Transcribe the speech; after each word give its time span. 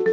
Hej 0.00 0.06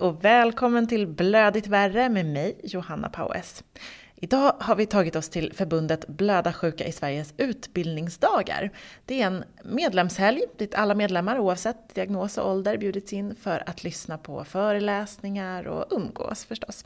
och 0.00 0.24
välkommen 0.24 0.88
till 0.88 1.06
Blödigt 1.06 1.66
värre 1.66 2.08
med 2.08 2.26
mig, 2.26 2.60
Johanna 2.64 3.08
Paues. 3.08 3.64
Idag 4.24 4.54
har 4.60 4.76
vi 4.76 4.86
tagit 4.86 5.16
oss 5.16 5.28
till 5.28 5.52
förbundet 5.52 6.08
Blödarsjuka 6.08 6.86
i 6.86 6.92
Sveriges 6.92 7.34
utbildningsdagar. 7.36 8.70
Det 9.04 9.22
är 9.22 9.26
en 9.26 9.44
medlemshelg 9.64 10.40
dit 10.58 10.74
alla 10.74 10.94
medlemmar 10.94 11.38
oavsett 11.38 11.94
diagnos 11.94 12.38
och 12.38 12.50
ålder 12.50 12.76
bjudits 12.76 13.12
in 13.12 13.34
för 13.34 13.62
att 13.66 13.84
lyssna 13.84 14.18
på 14.18 14.44
föreläsningar 14.44 15.66
och 15.66 15.86
umgås 15.90 16.44
förstås. 16.44 16.84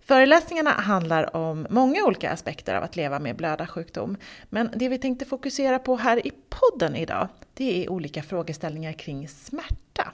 Föreläsningarna 0.00 0.70
handlar 0.70 1.36
om 1.36 1.66
många 1.70 2.04
olika 2.04 2.30
aspekter 2.30 2.74
av 2.74 2.82
att 2.82 2.96
leva 2.96 3.18
med 3.18 3.36
blödarsjukdom. 3.36 4.16
Men 4.50 4.70
det 4.74 4.88
vi 4.88 4.98
tänkte 4.98 5.24
fokusera 5.24 5.78
på 5.78 5.96
här 5.96 6.26
i 6.26 6.32
podden 6.48 6.96
idag, 6.96 7.28
det 7.54 7.84
är 7.84 7.90
olika 7.90 8.22
frågeställningar 8.22 8.92
kring 8.92 9.28
smärta. 9.28 10.12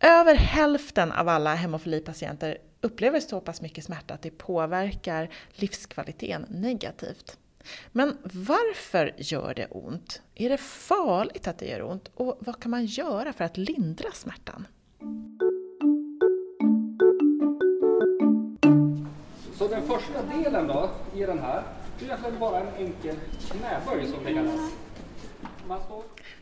Över 0.00 0.34
hälften 0.34 1.12
av 1.12 1.28
alla 1.28 1.54
hemofilipatienter 1.54 2.58
upplever 2.84 3.20
så 3.20 3.40
pass 3.40 3.60
mycket 3.60 3.84
smärta 3.84 4.14
att 4.14 4.22
det 4.22 4.30
påverkar 4.30 5.30
livskvaliteten 5.54 6.46
negativt. 6.48 7.38
Men 7.92 8.18
varför 8.22 9.14
gör 9.16 9.54
det 9.54 9.66
ont? 9.66 10.22
Är 10.34 10.48
det 10.48 10.56
farligt 10.58 11.48
att 11.48 11.58
det 11.58 11.66
gör 11.66 11.82
ont? 11.82 12.10
Och 12.14 12.36
vad 12.40 12.60
kan 12.60 12.70
man 12.70 12.84
göra 12.84 13.32
för 13.32 13.44
att 13.44 13.56
lindra 13.56 14.12
smärtan? 14.12 14.66
Så 19.58 19.68
den 19.68 19.82
första 19.86 20.22
delen 20.22 20.66
då, 20.66 20.90
i 21.14 21.20
den 21.20 21.38
här, 21.38 21.62
det 21.98 22.04
är 22.04 22.08
egentligen 22.08 22.38
bara 22.38 22.60
en 22.60 22.74
enkel 22.76 23.16
knäböj 23.50 24.06
som 24.06 24.24
det 24.24 24.34
kallas. 24.34 24.72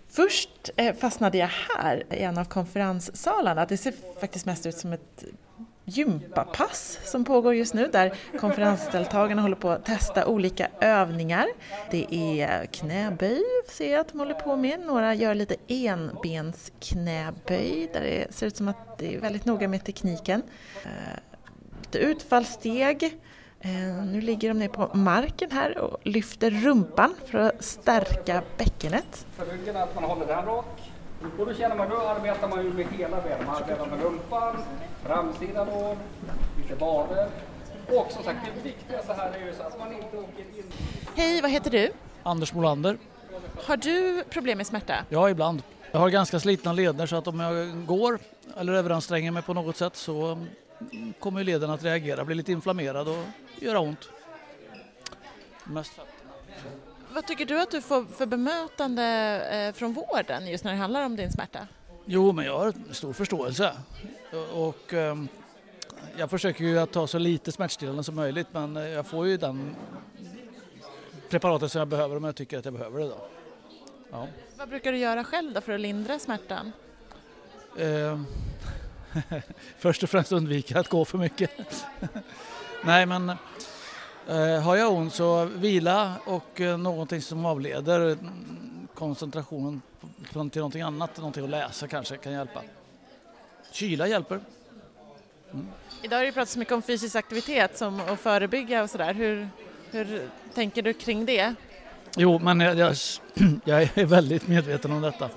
Först 0.09 0.70
eh, 0.77 0.94
fastnade 0.94 1.38
jag 1.38 1.48
här 1.48 2.05
i 2.11 2.22
en 2.22 2.38
av 2.38 2.44
konferenssalarna. 2.44 3.66
Det 3.66 3.77
ser 3.77 3.94
faktiskt 4.20 4.47
mest 4.47 4.66
ut 4.66 4.77
som 4.77 4.92
ett 4.92 5.25
gympapass 5.84 6.98
som 7.05 7.25
pågår 7.25 7.55
just 7.55 7.75
nu 7.75 7.86
där 7.86 8.14
konferensdeltagarna 8.41 9.42
håller 9.42 9.56
på 9.56 9.70
att 9.70 9.84
testa 9.84 10.27
olika 10.27 10.69
övningar. 10.80 11.47
Det 11.91 12.14
är 12.14 12.66
knäböj 12.66 13.42
ser 13.69 13.92
jag 13.92 14.00
att 14.00 14.08
de 14.08 14.19
håller 14.19 14.34
på 14.34 14.56
med. 14.56 14.80
Några 14.80 15.14
gör 15.14 15.34
lite 15.34 15.56
enbensknäböj 15.69 17.91
där 17.92 18.00
det 18.00 18.34
ser 18.34 18.47
ut 18.47 18.56
som 18.56 18.69
att 18.69 18.98
det 18.98 19.14
är 19.14 19.20
väldigt 19.20 19.44
noga 19.44 19.69
med 19.69 19.84
tekniken. 19.84 20.42
Eh, 20.84 20.91
lite 21.83 21.98
utfallssteg. 21.98 23.19
Eh, 23.60 24.05
nu 24.05 24.20
ligger 24.20 24.48
de 24.48 24.58
ner 24.58 24.69
på 24.69 24.97
marken 24.97 25.50
här 25.50 25.78
och 25.78 25.98
lyfter 26.03 26.50
rumpan 26.50 27.14
för 27.27 27.38
att 27.38 27.64
stärka 27.64 28.42
bäckenet. 28.58 29.27
för 29.36 29.47
ryggen 29.47 29.77
att 29.77 29.94
man 29.94 30.05
håller 30.05 30.27
den 30.27 30.44
rak. 30.44 30.91
Och 31.39 31.47
då 31.47 31.55
känner 31.55 31.77
man, 31.77 31.89
då 31.89 31.97
arbetar 31.97 32.48
man 32.48 32.65
ju 32.65 32.73
med 32.73 32.87
hela 32.87 33.20
benen. 33.20 33.47
Man 33.47 33.56
arbetar 33.56 33.87
med 33.87 34.03
rumpan, 34.03 34.56
framsidan 35.03 35.67
lår, 35.67 35.97
lite 36.56 36.75
vader. 36.75 37.28
Och 37.89 38.12
som 38.12 38.25
sagt, 38.25 38.39
det 38.56 38.69
viktigaste 38.69 39.12
här 39.12 39.33
är 39.33 39.47
ju 39.47 39.55
så 39.55 39.62
att 39.62 39.78
man 39.78 39.93
inte 39.93 40.17
åker 40.17 40.41
in 40.41 40.65
Hej, 41.15 41.43
vad 41.43 41.50
heter 41.50 41.70
du? 41.70 41.91
Anders 42.23 42.53
Molander. 42.55 42.98
Har 43.65 43.77
du 43.77 44.25
problem 44.31 44.59
med 44.59 44.67
smärta? 44.67 44.95
Ja, 45.09 45.31
ibland. 45.31 45.62
Jag 45.93 46.00
har 46.00 46.11
ganska 46.11 46.41
slitna 46.41 46.73
leder 46.73 47.06
så 47.06 47.17
att 47.17 47.27
om 47.27 47.41
jag 47.41 47.87
går 47.87 48.19
eller 48.56 48.73
överanstränger 48.73 49.31
mig 49.31 49.43
på 49.43 49.55
något 49.55 49.77
sätt 49.77 49.97
så 49.97 50.27
mm, 50.93 51.12
kommer 51.19 51.41
ju 51.41 51.45
leden 51.45 51.70
att 51.70 51.84
reagera, 51.84 52.25
bli 52.25 52.34
lite 52.34 52.53
inflammerad 52.53 53.09
och 53.09 53.25
göra 53.61 53.81
ont. 53.81 54.09
Mest. 55.65 55.93
Vad 57.14 57.27
tycker 57.27 57.46
du 57.46 57.60
att 57.60 57.70
du 57.70 57.80
får 57.80 58.05
för 58.05 58.27
bemötande 58.27 59.05
eh, 59.50 59.74
från 59.74 59.92
vården 59.92 60.46
just 60.46 60.64
när 60.64 60.72
det 60.72 60.78
handlar 60.78 61.05
om 61.05 61.16
din 61.16 61.32
smärta? 61.32 61.66
Jo, 62.04 62.32
men 62.32 62.44
jag 62.44 62.59
har 62.59 62.75
stor 62.91 63.12
förståelse. 63.12 63.72
Och 64.53 64.94
ehm, 64.94 65.28
jag 66.16 66.31
försöker 66.31 66.64
ju 66.64 66.78
att 66.78 66.92
ta 66.92 67.06
så 67.06 67.19
lite 67.19 67.53
smärtstillande 67.53 68.04
som 68.04 68.14
möjligt 68.14 68.47
men 68.53 68.76
jag 68.76 69.06
får 69.06 69.26
ju 69.26 69.37
den 69.37 69.76
preparatet 71.28 71.72
som 71.72 71.78
jag 71.78 71.88
behöver 71.88 72.16
om 72.16 72.25
jag 72.25 72.37
tycker 72.37 72.59
att 72.59 72.64
jag 72.64 72.75
behöver 72.75 73.00
det. 73.00 73.06
Då. 73.06 73.28
Ja. 74.10 74.28
Vad 74.56 74.69
brukar 74.69 74.92
du 74.92 74.98
göra 74.98 75.25
själv 75.25 75.53
då 75.53 75.60
för 75.60 75.72
att 75.72 75.81
lindra 75.81 76.19
smärtan? 76.19 76.72
Eh, 77.78 78.20
först 79.78 80.03
och 80.03 80.10
främst 80.10 80.32
undvika 80.32 80.81
att 80.81 80.88
gå 80.88 81.04
för 81.04 81.19
mycket. 81.19 81.50
Nej 82.84 83.06
men 83.06 83.32
har 84.62 84.77
jag 84.77 84.93
ont 84.93 85.15
så 85.15 85.44
vila 85.44 86.15
och 86.25 86.60
eh, 86.60 86.78
någonting 86.78 87.22
som 87.22 87.47
avleder 87.47 88.00
mm, 88.00 88.88
koncentrationen 88.94 89.83
till 90.33 90.59
någonting 90.59 90.83
annat, 90.83 91.16
någonting 91.16 91.44
att 91.44 91.50
läsa 91.50 91.88
kanske 91.88 92.16
kan 92.16 92.32
hjälpa. 92.32 92.62
Kyla 93.72 94.06
hjälper. 94.06 94.41
Idag 96.03 96.16
har 96.16 96.25
det 96.25 96.32
pratats 96.32 96.56
mycket 96.56 96.75
om 96.75 96.82
fysisk 96.82 97.16
aktivitet 97.16 97.78
som 97.78 98.00
att 98.00 98.21
förebygga 98.21 98.82
och 98.82 98.91
sådär. 98.91 99.15
Hur, 99.15 99.49
hur 99.91 100.28
tänker 100.55 100.82
du 100.82 100.93
kring 100.93 101.27
det? 101.27 101.55
Jo 102.16 102.38
men 102.38 102.61
jag, 102.61 102.77
jag, 102.77 102.97
jag 103.65 103.82
är 103.99 104.06
väldigt 104.06 104.49
medveten 104.49 104.93
om 104.93 105.03
detta. 105.03 105.31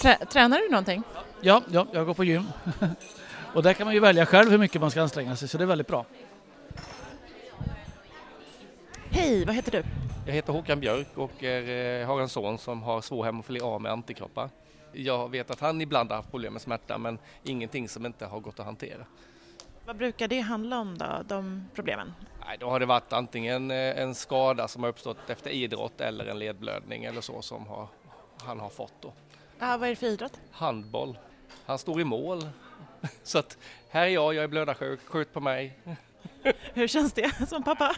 Trä, 0.00 0.18
tränar 0.32 0.58
du 0.58 0.68
någonting? 0.68 1.02
Ja, 1.40 1.62
ja, 1.70 1.86
jag 1.92 2.06
går 2.06 2.14
på 2.14 2.24
gym. 2.24 2.44
och 3.54 3.62
där 3.62 3.72
kan 3.72 3.84
man 3.84 3.94
ju 3.94 4.00
välja 4.00 4.26
själv 4.26 4.50
hur 4.50 4.58
mycket 4.58 4.80
man 4.80 4.90
ska 4.90 5.02
anstränga 5.02 5.36
sig 5.36 5.48
så 5.48 5.58
det 5.58 5.64
är 5.64 5.66
väldigt 5.66 5.86
bra. 5.86 6.04
Hej, 9.18 9.44
vad 9.44 9.54
heter 9.54 9.72
du? 9.72 9.82
Jag 10.26 10.32
heter 10.32 10.52
Håkan 10.52 10.80
Björk 10.80 11.06
och 11.14 11.44
är, 11.44 12.00
eh, 12.00 12.06
har 12.06 12.20
en 12.20 12.28
son 12.28 12.58
som 12.58 12.82
har 12.82 13.00
svår 13.00 13.24
hemofili 13.24 13.60
A 13.62 13.78
med 13.78 13.92
antikroppar. 13.92 14.50
Jag 14.92 15.30
vet 15.30 15.50
att 15.50 15.60
han 15.60 15.80
ibland 15.80 16.10
har 16.10 16.16
haft 16.16 16.30
problem 16.30 16.52
med 16.52 16.62
smärta 16.62 16.98
men 16.98 17.18
ingenting 17.42 17.88
som 17.88 18.06
inte 18.06 18.26
har 18.26 18.40
gått 18.40 18.60
att 18.60 18.66
hantera. 18.66 19.06
Vad 19.86 19.96
brukar 19.96 20.28
det 20.28 20.40
handla 20.40 20.78
om 20.78 20.98
då, 20.98 21.06
de 21.28 21.68
problemen? 21.74 22.14
Nej, 22.46 22.56
då 22.60 22.70
har 22.70 22.80
det 22.80 22.86
varit 22.86 23.12
antingen 23.12 23.70
eh, 23.70 23.76
en 23.76 24.14
skada 24.14 24.68
som 24.68 24.82
har 24.82 24.90
uppstått 24.90 25.30
efter 25.30 25.50
idrott 25.50 26.00
eller 26.00 26.26
en 26.26 26.38
ledblödning 26.38 27.04
eller 27.04 27.20
så 27.20 27.42
som 27.42 27.66
har, 27.66 27.88
han 28.42 28.60
har 28.60 28.68
fått 28.68 28.94
då. 29.00 29.12
Ja, 29.58 29.76
vad 29.76 29.88
är 29.88 29.90
det 29.90 29.96
för 29.96 30.06
idrott? 30.06 30.40
Handboll. 30.50 31.18
Han 31.66 31.78
står 31.78 32.00
i 32.00 32.04
mål. 32.04 32.48
Så 33.22 33.38
att 33.38 33.58
här 33.88 34.02
är 34.02 34.08
jag, 34.08 34.34
jag 34.34 34.44
är 34.44 34.48
blödarsjuk, 34.48 35.00
skjut 35.04 35.32
på 35.32 35.40
mig. 35.40 35.78
Hur 36.74 36.88
känns 36.88 37.12
det 37.12 37.48
som 37.48 37.62
pappa? 37.62 37.94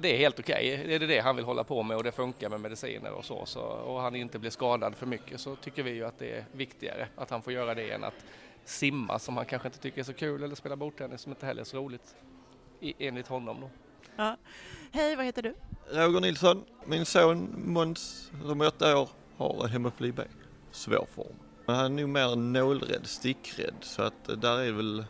Det 0.00 0.14
är 0.14 0.18
helt 0.18 0.38
okej. 0.38 0.82
Det 0.86 0.94
är 0.94 0.98
det 0.98 1.20
han 1.20 1.36
vill 1.36 1.44
hålla 1.44 1.64
på 1.64 1.82
med 1.82 1.96
och 1.96 2.04
det 2.04 2.12
funkar 2.12 2.48
med 2.48 2.60
mediciner 2.60 3.12
och 3.12 3.24
så, 3.24 3.46
så. 3.46 3.60
Och 3.60 4.00
han 4.00 4.16
inte 4.16 4.38
blir 4.38 4.50
skadad 4.50 4.94
för 4.94 5.06
mycket 5.06 5.40
så 5.40 5.56
tycker 5.56 5.82
vi 5.82 5.90
ju 5.90 6.04
att 6.04 6.18
det 6.18 6.36
är 6.36 6.44
viktigare 6.52 7.08
att 7.16 7.30
han 7.30 7.42
får 7.42 7.52
göra 7.52 7.74
det 7.74 7.90
än 7.90 8.04
att 8.04 8.24
simma 8.64 9.18
som 9.18 9.36
han 9.36 9.46
kanske 9.46 9.68
inte 9.68 9.78
tycker 9.78 10.00
är 10.00 10.04
så 10.04 10.12
kul 10.12 10.42
eller 10.42 10.54
spela 10.54 10.76
bordtennis 10.76 11.20
som 11.20 11.32
inte 11.32 11.46
heller 11.46 11.60
är 11.60 11.64
så 11.64 11.76
roligt. 11.76 12.14
I, 12.80 12.94
enligt 12.98 13.26
honom 13.26 13.60
då. 13.60 13.70
Ja. 14.16 14.36
Hej, 14.92 15.16
vad 15.16 15.24
heter 15.24 15.42
du? 15.42 15.54
Roger 15.90 16.20
Nilsson, 16.20 16.64
min 16.86 17.06
son 17.06 17.62
Måns 17.66 18.30
som 18.42 18.60
är 18.60 18.66
åtta 18.66 18.98
år 18.98 19.08
har 19.36 19.68
hemofili 19.68 20.12
B, 20.12 20.22
svår 20.70 21.06
form. 21.14 21.36
Men 21.66 21.76
han 21.76 21.84
är 21.84 22.02
nog 22.02 22.08
mer 22.08 22.36
nålrädd, 22.36 23.06
stickrädd 23.06 23.74
så 23.80 24.02
att 24.02 24.28
eh, 24.28 24.36
där 24.36 24.58
är 24.58 24.72
väl, 24.72 25.04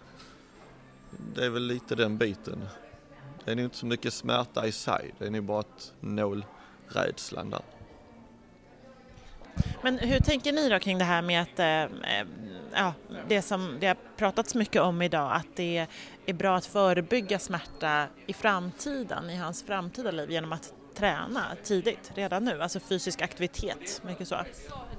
det 1.35 1.45
är 1.45 1.51
väl 1.51 1.67
lite 1.67 1.95
den 1.95 2.19
biten. 2.19 2.69
Det 3.47 3.53
är 3.53 3.57
nog 3.57 3.65
inte 3.65 3.77
så 3.77 3.87
mycket 3.87 4.15
smärta 4.15 4.67
i 4.67 4.73
sig, 4.73 5.15
det 5.19 5.27
är 5.27 5.31
nog 5.31 5.45
bara 5.45 5.61
att 5.61 5.93
nålrädslan 6.01 7.51
där. 7.51 7.63
Men 9.83 9.99
hur 9.99 10.21
tänker 10.21 10.53
ni 10.53 10.69
då 10.69 10.79
kring 10.79 10.99
det 10.99 11.05
här 11.05 11.23
med 11.23 11.43
att, 11.43 11.59
eh, 11.59 11.83
eh, 11.83 12.27
ja, 12.75 12.93
det 13.29 13.43
som 13.43 13.77
det 13.81 13.87
har 13.87 13.97
pratats 14.17 14.55
mycket 14.55 14.83
om 14.83 15.03
idag, 15.03 15.33
att 15.35 15.57
det 15.57 15.87
är 16.27 16.33
bra 16.33 16.57
att 16.57 16.67
förebygga 16.67 17.39
smärta 17.39 18.07
i 18.27 18.33
framtiden, 18.33 19.31
i 19.31 19.37
hans 19.37 19.63
framtida 19.63 20.11
liv 20.11 20.31
genom 20.31 20.53
att 20.53 20.75
träna 20.95 21.45
tidigt, 21.65 22.13
redan 22.15 22.45
nu, 22.45 22.63
alltså 22.63 22.81
fysisk 22.81 23.23
aktivitet, 23.23 24.03
mycket 24.05 24.29
så. 24.29 24.37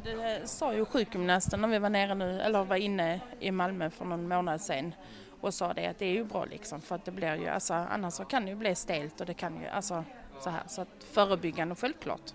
Det 0.03 0.41
sa 0.49 0.73
ju 0.73 0.85
sjukgymnasten 0.85 1.61
när 1.61 1.67
vi 1.67 1.79
var 1.79 1.89
nere 1.89 2.15
nu, 2.15 2.41
eller 2.41 2.63
var 2.63 2.75
inne 2.75 3.19
i 3.39 3.51
Malmö 3.51 3.89
för 3.89 4.05
någon 4.05 4.27
månad 4.27 4.61
sedan 4.61 4.93
och 5.47 5.53
sa 5.53 5.73
det 5.73 5.87
att 5.87 5.99
det 5.99 6.05
är 6.05 6.13
ju 6.13 6.23
bra 6.23 6.45
liksom 6.45 6.81
för 6.81 6.95
att 6.95 7.05
det 7.05 7.11
blir 7.11 7.35
ju, 7.35 7.47
alltså 7.47 7.73
annars 7.73 8.13
så 8.13 8.25
kan 8.25 8.45
det 8.45 8.49
ju 8.49 8.55
bli 8.55 8.75
stelt 8.75 9.19
och 9.21 9.27
det 9.27 9.33
kan 9.33 9.61
ju, 9.61 9.67
alltså 9.67 10.03
så 10.39 10.49
här, 10.49 10.63
så 10.67 10.81
att 10.81 11.03
förebyggande 11.11 11.75
självklart. 11.75 12.33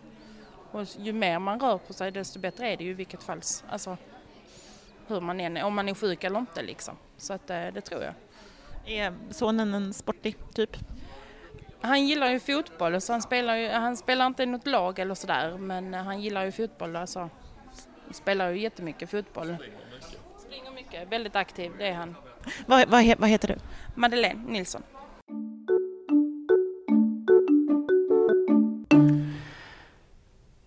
Och 0.71 0.87
ju 0.99 1.13
mer 1.13 1.39
man 1.39 1.61
rör 1.61 1.79
på 1.79 1.93
sig 1.93 2.11
desto 2.11 2.39
bättre 2.39 2.69
är 2.69 2.77
det 2.77 2.85
ju 2.85 2.91
i 2.91 2.95
vilket 2.95 3.23
fall, 3.23 3.41
alltså 3.69 3.97
hur 5.07 5.21
man 5.21 5.41
än 5.41 5.57
är, 5.57 5.65
om 5.65 5.75
man 5.75 5.89
är 5.89 5.95
sjuk 5.95 6.25
eller 6.25 6.39
inte 6.39 6.63
liksom. 6.63 6.97
Så 7.17 7.33
att 7.33 7.51
eh, 7.51 7.67
det 7.67 7.81
tror 7.81 8.03
jag. 8.03 8.15
Är 8.87 9.15
sonen 9.31 9.75
en 9.75 9.95
sportig 9.95 10.37
typ? 10.55 10.77
Han 11.81 12.07
gillar 12.07 12.31
ju 12.31 12.41
fotboll 12.41 13.01
så 13.01 13.13
han 13.13 13.23
spelar 13.23 13.57
ju, 13.57 13.69
han 13.69 13.97
spelar 13.97 14.27
inte 14.27 14.43
i 14.43 14.47
något 14.47 14.67
lag 14.67 14.99
eller 14.99 15.15
sådär 15.15 15.59
men 15.59 15.95
han 15.95 16.21
gillar 16.21 16.45
ju 16.45 16.53
fotboll 16.53 16.97
alltså. 16.97 17.31
Spelar 18.11 18.51
ju 18.51 18.61
jättemycket 18.61 19.11
fotboll. 19.11 19.57
Springer 20.39 20.71
mycket, 20.71 21.09
väldigt 21.09 21.37
aktiv 21.37 21.73
det 21.79 21.89
är 21.89 21.93
han. 21.93 22.17
Vad, 22.67 22.89
vad, 22.89 23.19
vad 23.19 23.29
heter 23.29 23.49
du? 23.49 23.55
Madeleine 23.95 24.41
Nilsson. 24.47 24.83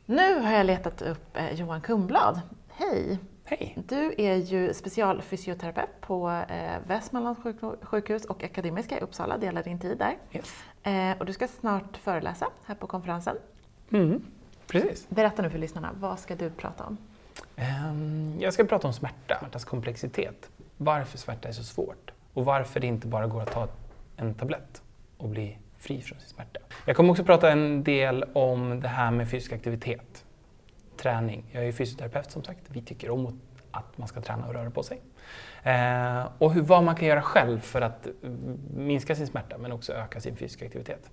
Nu 0.06 0.39
har 0.39 0.51
jag 0.51 0.66
letat 0.66 1.01
upp 1.01 1.38
eh, 1.38 1.54
Johan 1.54 1.81
Kumblad. 1.81 2.42
Hej! 2.69 3.19
Hej! 3.45 3.77
Du 3.88 4.13
är 4.18 4.36
ju 4.36 4.74
specialfysioterapeut 4.74 6.01
på 6.01 6.44
eh, 6.50 6.88
Västmanlands 6.88 7.42
sjukhus 7.81 8.25
och 8.25 8.44
Akademiska 8.44 8.98
i 8.98 9.01
Uppsala, 9.01 9.38
delar 9.38 9.63
din 9.63 9.80
tid 9.80 9.98
där. 9.98 10.18
Yes. 10.31 10.63
Eh, 10.83 11.18
och 11.19 11.25
du 11.25 11.33
ska 11.33 11.48
snart 11.48 11.98
föreläsa 11.98 12.48
här 12.66 12.75
på 12.75 12.88
konferensen. 12.88 13.38
Mm, 13.92 14.21
precis. 14.68 15.10
Berätta 15.10 15.42
nu 15.42 15.50
för 15.50 15.57
lyssnarna, 15.60 15.89
vad 16.00 16.19
ska 16.19 16.36
du 16.36 16.50
prata 16.50 16.83
om? 16.83 16.98
Ehm, 17.56 18.36
jag 18.39 18.54
ska 18.54 18.63
prata 18.63 18.88
om 18.88 18.94
smärta, 18.94 19.39
smärtas 19.39 19.66
komplexitet. 19.66 20.50
Varför 20.77 21.18
smärta 21.18 21.48
är 21.48 21.51
så 21.51 21.63
svårt 21.63 22.12
och 22.33 22.45
varför 22.45 22.80
det 22.80 22.88
inte 22.88 23.07
bara 23.07 23.27
går 23.27 23.42
att 23.42 23.51
ta 23.51 23.68
en 24.18 24.33
tablett 24.33 24.81
och 25.18 25.30
bli 25.30 25.57
fri 25.77 26.01
från 26.01 26.19
sin 26.19 26.30
smärta. 26.30 26.60
Jag 26.86 26.95
kommer 26.95 27.12
också 27.12 27.24
prata 27.24 27.51
en 27.51 27.83
del 27.83 28.25
om 28.33 28.80
det 28.80 28.88
här 28.88 29.12
med 29.12 29.30
fysisk 29.30 29.54
aktivitet, 29.54 30.25
träning. 30.98 31.44
Jag 31.51 31.68
är 31.68 31.72
fysioterapeut 31.72 32.31
som 32.31 32.44
sagt. 32.44 32.62
Vi 32.68 32.81
tycker 32.81 33.10
om 33.10 33.39
att 33.72 33.98
man 33.98 34.07
ska 34.07 34.22
träna 34.22 34.48
och 34.48 34.54
röra 34.54 34.69
på 34.69 34.83
sig. 34.83 35.01
Eh, 35.63 36.27
och 36.38 36.54
hur, 36.54 36.62
vad 36.62 36.83
man 36.83 36.95
kan 36.95 37.07
göra 37.07 37.21
själv 37.21 37.60
för 37.60 37.81
att 37.81 38.07
eh, 38.07 38.30
minska 38.75 39.16
sin 39.16 39.28
smärta 39.28 39.57
men 39.57 39.71
också 39.71 39.94
öka 39.94 40.21
sin 40.21 40.36
fysiska 40.36 40.66
aktivitet. 40.66 41.12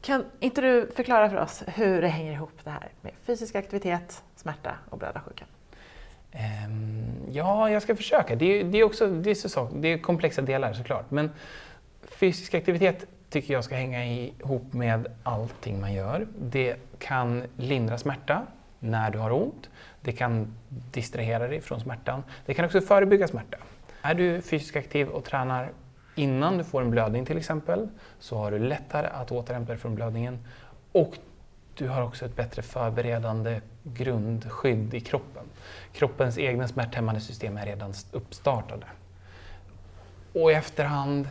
Kan 0.00 0.24
inte 0.40 0.60
du 0.60 0.90
förklara 0.96 1.30
för 1.30 1.36
oss 1.36 1.62
hur 1.66 2.02
det 2.02 2.08
hänger 2.08 2.32
ihop 2.32 2.64
det 2.64 2.70
här 2.70 2.92
med 3.00 3.12
fysisk 3.22 3.54
aktivitet, 3.54 4.24
smärta 4.36 4.74
och 4.90 4.98
blödarsjukan? 4.98 5.48
Ehm, 6.32 7.14
ja, 7.32 7.70
jag 7.70 7.82
ska 7.82 7.96
försöka. 7.96 8.36
Det 8.36 8.60
är, 8.60 8.64
det 8.64 8.78
är 8.78 8.84
också 8.84 9.06
det 9.06 9.30
är, 9.30 9.34
så, 9.34 9.68
det 9.74 9.88
är 9.88 9.98
komplexa 9.98 10.42
delar 10.42 10.72
såklart. 10.72 11.10
Men 11.10 11.30
fysisk 12.02 12.54
aktivitet 12.54 13.06
tycker 13.30 13.54
jag 13.54 13.64
ska 13.64 13.74
hänga 13.74 14.06
ihop 14.06 14.72
med 14.72 15.06
allting 15.22 15.80
man 15.80 15.92
gör. 15.92 16.26
Det 16.40 16.76
kan 16.98 17.42
lindra 17.56 17.98
smärta 17.98 18.46
när 18.78 19.10
du 19.10 19.18
har 19.18 19.32
ont. 19.32 19.70
Det 20.00 20.12
kan 20.12 20.54
distrahera 20.68 21.48
dig 21.48 21.60
från 21.60 21.80
smärtan. 21.80 22.22
Det 22.46 22.54
kan 22.54 22.64
också 22.64 22.80
förebygga 22.80 23.28
smärta. 23.28 23.56
Är 24.02 24.14
du 24.14 24.42
fysiskt 24.42 24.76
aktiv 24.76 25.08
och 25.08 25.24
tränar 25.24 25.70
innan 26.14 26.58
du 26.58 26.64
får 26.64 26.82
en 26.82 26.90
blödning 26.90 27.24
till 27.24 27.38
exempel 27.38 27.88
så 28.18 28.36
har 28.36 28.50
du 28.50 28.58
lättare 28.58 29.06
att 29.06 29.32
återhämta 29.32 29.72
dig 29.72 29.80
från 29.80 29.94
blödningen 29.94 30.38
och 30.92 31.18
du 31.74 31.88
har 31.88 32.02
också 32.02 32.24
ett 32.24 32.36
bättre 32.36 32.62
förberedande 32.62 33.60
grundskydd 33.84 34.94
i 34.94 35.00
kroppen. 35.00 35.44
Kroppens 35.92 36.38
egna 36.38 36.68
smärthämmande 36.68 37.20
system 37.20 37.56
är 37.56 37.66
redan 37.66 37.94
uppstartade. 38.12 38.86
Och 40.32 40.50
i 40.50 40.54
efterhand 40.54 41.28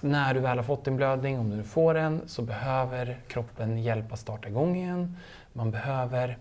när 0.00 0.34
du 0.34 0.40
väl 0.40 0.58
har 0.58 0.64
fått 0.64 0.84
din 0.84 0.96
blödning, 0.96 1.38
om 1.38 1.50
du 1.50 1.62
får 1.62 1.94
en, 1.94 2.28
så 2.28 2.42
behöver 2.42 3.20
kroppen 3.28 3.82
hjälp 3.82 4.12
att 4.12 4.18
starta 4.18 4.48
igång 4.48 4.76
igen. 4.76 5.16
Man 5.52 5.70
behöver 5.70 6.38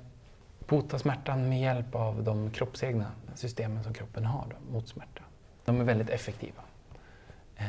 bota 0.67 0.99
smärtan 0.99 1.49
med 1.49 1.61
hjälp 1.61 1.95
av 1.95 2.23
de 2.23 2.51
kroppsegna 2.51 3.05
systemen 3.35 3.83
som 3.83 3.93
kroppen 3.93 4.25
har 4.25 4.45
då, 4.49 4.73
mot 4.73 4.87
smärta. 4.87 5.21
De 5.65 5.79
är 5.79 5.83
väldigt 5.83 6.09
effektiva. 6.09 6.61
Eh, 7.55 7.65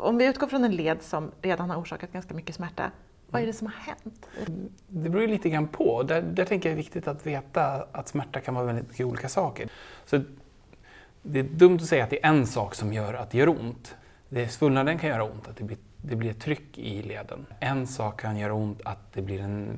om 0.00 0.18
vi 0.18 0.26
utgår 0.26 0.46
från 0.46 0.64
en 0.64 0.76
led 0.76 1.02
som 1.02 1.30
redan 1.42 1.70
har 1.70 1.76
orsakat 1.76 2.12
ganska 2.12 2.34
mycket 2.34 2.54
smärta, 2.54 2.90
vad 3.32 3.42
är 3.42 3.46
det 3.46 3.52
som 3.52 3.66
har 3.66 3.74
hänt? 3.74 4.26
Det 4.86 5.08
beror 5.08 5.22
ju 5.22 5.28
lite 5.28 5.50
grann 5.50 5.68
på. 5.68 6.02
Där, 6.02 6.22
där 6.22 6.44
tänker 6.44 6.68
jag 6.68 6.72
är 6.72 6.76
viktigt 6.76 7.08
att 7.08 7.26
veta 7.26 7.86
att 7.92 8.08
smärta 8.08 8.40
kan 8.40 8.54
vara 8.54 8.64
väldigt 8.64 8.88
mycket 8.88 9.06
olika 9.06 9.28
saker. 9.28 9.68
Så 10.06 10.20
det 11.22 11.38
är 11.38 11.42
dumt 11.42 11.76
att 11.76 11.86
säga 11.86 12.04
att 12.04 12.10
det 12.10 12.24
är 12.24 12.28
en 12.28 12.46
sak 12.46 12.74
som 12.74 12.92
gör 12.92 13.14
att 13.14 13.30
det 13.30 13.38
gör 13.38 13.48
ont. 13.48 13.94
Det 14.28 14.48
svullnaden 14.48 14.98
kan 14.98 15.10
göra 15.10 15.24
ont, 15.24 15.48
att 15.48 15.56
det 15.56 15.64
blir, 15.64 15.78
det 15.96 16.16
blir 16.16 16.30
ett 16.30 16.40
tryck 16.40 16.78
i 16.78 17.02
leden. 17.02 17.46
En 17.60 17.86
sak 17.86 18.20
kan 18.20 18.36
göra 18.36 18.54
ont, 18.54 18.80
att, 18.84 19.12
det 19.12 19.22
blir 19.22 19.40
en, 19.40 19.70